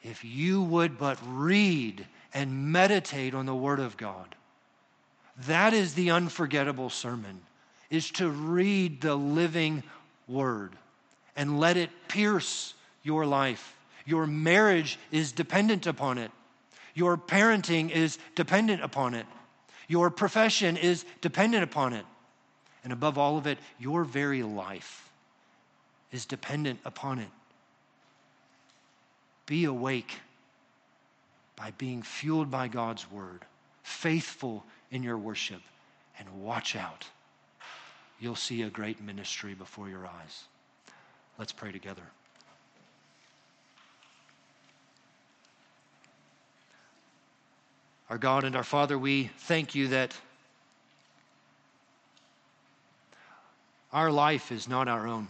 if 0.08 0.24
you 0.24 0.62
would 0.62 0.98
but 0.98 1.18
read 1.26 2.06
and 2.32 2.72
meditate 2.72 3.34
on 3.34 3.46
the 3.46 3.54
Word 3.54 3.78
of 3.78 3.96
God. 3.96 4.34
That 5.46 5.74
is 5.74 5.94
the 5.94 6.10
unforgettable 6.10 6.90
sermon, 6.90 7.40
is 7.90 8.10
to 8.12 8.28
read 8.28 9.00
the 9.00 9.14
living 9.14 9.82
Word 10.26 10.72
and 11.36 11.60
let 11.60 11.76
it 11.76 11.90
pierce 12.08 12.74
your 13.02 13.26
life. 13.26 13.76
Your 14.04 14.26
marriage 14.26 14.98
is 15.12 15.32
dependent 15.32 15.86
upon 15.86 16.18
it. 16.18 16.30
Your 16.94 17.16
parenting 17.16 17.90
is 17.90 18.18
dependent 18.34 18.82
upon 18.82 19.14
it. 19.14 19.26
Your 19.86 20.10
profession 20.10 20.76
is 20.76 21.04
dependent 21.20 21.62
upon 21.62 21.92
it. 21.92 22.04
And 22.82 22.92
above 22.92 23.18
all 23.18 23.38
of 23.38 23.46
it, 23.46 23.58
your 23.78 24.04
very 24.04 24.42
life 24.42 25.10
is 26.10 26.26
dependent 26.26 26.80
upon 26.84 27.18
it. 27.18 27.28
Be 29.48 29.64
awake 29.64 30.14
by 31.56 31.72
being 31.78 32.02
fueled 32.02 32.50
by 32.50 32.68
God's 32.68 33.10
word, 33.10 33.46
faithful 33.82 34.62
in 34.90 35.02
your 35.02 35.16
worship, 35.16 35.62
and 36.18 36.28
watch 36.44 36.76
out. 36.76 37.06
You'll 38.20 38.36
see 38.36 38.60
a 38.62 38.68
great 38.68 39.00
ministry 39.00 39.54
before 39.54 39.88
your 39.88 40.06
eyes. 40.06 40.44
Let's 41.38 41.52
pray 41.52 41.72
together. 41.72 42.02
Our 48.10 48.18
God 48.18 48.44
and 48.44 48.54
our 48.54 48.64
Father, 48.64 48.98
we 48.98 49.30
thank 49.38 49.74
you 49.74 49.88
that 49.88 50.14
our 53.94 54.10
life 54.10 54.52
is 54.52 54.68
not 54.68 54.88
our 54.88 55.06
own. 55.06 55.26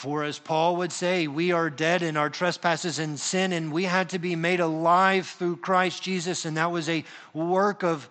For 0.00 0.24
as 0.24 0.38
Paul 0.38 0.76
would 0.76 0.92
say, 0.92 1.26
we 1.26 1.52
are 1.52 1.68
dead 1.68 2.00
in 2.00 2.16
our 2.16 2.30
trespasses 2.30 2.98
and 2.98 3.20
sin, 3.20 3.52
and 3.52 3.70
we 3.70 3.84
had 3.84 4.08
to 4.08 4.18
be 4.18 4.34
made 4.34 4.58
alive 4.58 5.26
through 5.26 5.56
Christ 5.56 6.02
Jesus, 6.02 6.46
and 6.46 6.56
that 6.56 6.72
was 6.72 6.88
a 6.88 7.04
work 7.34 7.84
of 7.84 8.08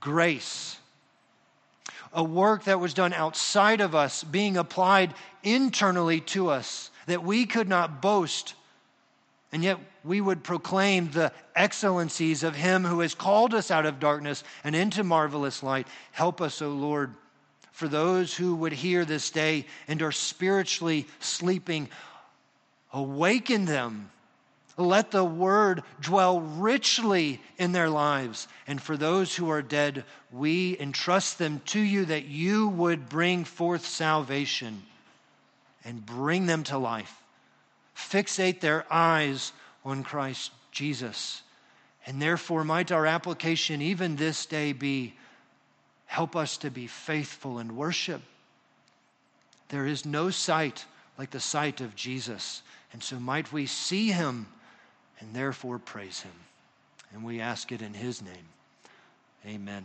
grace. 0.00 0.78
A 2.14 2.24
work 2.24 2.64
that 2.64 2.80
was 2.80 2.94
done 2.94 3.12
outside 3.12 3.82
of 3.82 3.94
us, 3.94 4.24
being 4.24 4.56
applied 4.56 5.12
internally 5.42 6.20
to 6.20 6.48
us, 6.48 6.90
that 7.04 7.22
we 7.22 7.44
could 7.44 7.68
not 7.68 8.00
boast, 8.00 8.54
and 9.52 9.62
yet 9.62 9.76
we 10.04 10.22
would 10.22 10.42
proclaim 10.42 11.10
the 11.10 11.32
excellencies 11.54 12.42
of 12.42 12.54
Him 12.56 12.82
who 12.82 13.00
has 13.00 13.14
called 13.14 13.52
us 13.52 13.70
out 13.70 13.84
of 13.84 14.00
darkness 14.00 14.42
and 14.64 14.74
into 14.74 15.04
marvelous 15.04 15.62
light. 15.62 15.86
Help 16.12 16.40
us, 16.40 16.62
O 16.62 16.70
Lord 16.70 17.12
for 17.74 17.88
those 17.88 18.32
who 18.32 18.54
would 18.54 18.72
hear 18.72 19.04
this 19.04 19.30
day 19.30 19.66
and 19.88 20.00
are 20.00 20.12
spiritually 20.12 21.08
sleeping. 21.18 21.88
Awaken 22.92 23.64
them. 23.64 24.10
Let 24.76 25.10
the 25.10 25.24
word 25.24 25.82
dwell 26.00 26.40
richly 26.40 27.42
in 27.58 27.72
their 27.72 27.90
lives. 27.90 28.46
And 28.68 28.80
for 28.80 28.96
those 28.96 29.34
who 29.34 29.50
are 29.50 29.60
dead, 29.60 30.04
we 30.30 30.78
entrust 30.78 31.38
them 31.38 31.60
to 31.66 31.80
you 31.80 32.04
that 32.04 32.26
you 32.26 32.68
would 32.68 33.08
bring 33.08 33.44
forth 33.44 33.84
salvation 33.84 34.84
and 35.84 36.06
bring 36.06 36.46
them 36.46 36.62
to 36.64 36.78
life. 36.78 37.24
Fixate 37.96 38.60
their 38.60 38.86
eyes 38.88 39.52
on 39.84 40.04
Christ 40.04 40.52
Jesus. 40.70 41.42
And 42.06 42.22
therefore, 42.22 42.62
might 42.62 42.92
our 42.92 43.06
application 43.06 43.82
even 43.82 44.14
this 44.14 44.46
day 44.46 44.72
be 44.72 45.14
Help 46.14 46.36
us 46.36 46.58
to 46.58 46.70
be 46.70 46.86
faithful 46.86 47.58
in 47.58 47.74
worship. 47.74 48.22
There 49.70 49.84
is 49.84 50.06
no 50.06 50.30
sight 50.30 50.84
like 51.18 51.32
the 51.32 51.40
sight 51.40 51.80
of 51.80 51.96
Jesus. 51.96 52.62
And 52.92 53.02
so 53.02 53.18
might 53.18 53.52
we 53.52 53.66
see 53.66 54.12
him 54.12 54.46
and 55.18 55.34
therefore 55.34 55.80
praise 55.80 56.20
him. 56.20 56.30
And 57.12 57.24
we 57.24 57.40
ask 57.40 57.72
it 57.72 57.82
in 57.82 57.94
his 57.94 58.22
name. 58.22 58.46
Amen. 59.44 59.84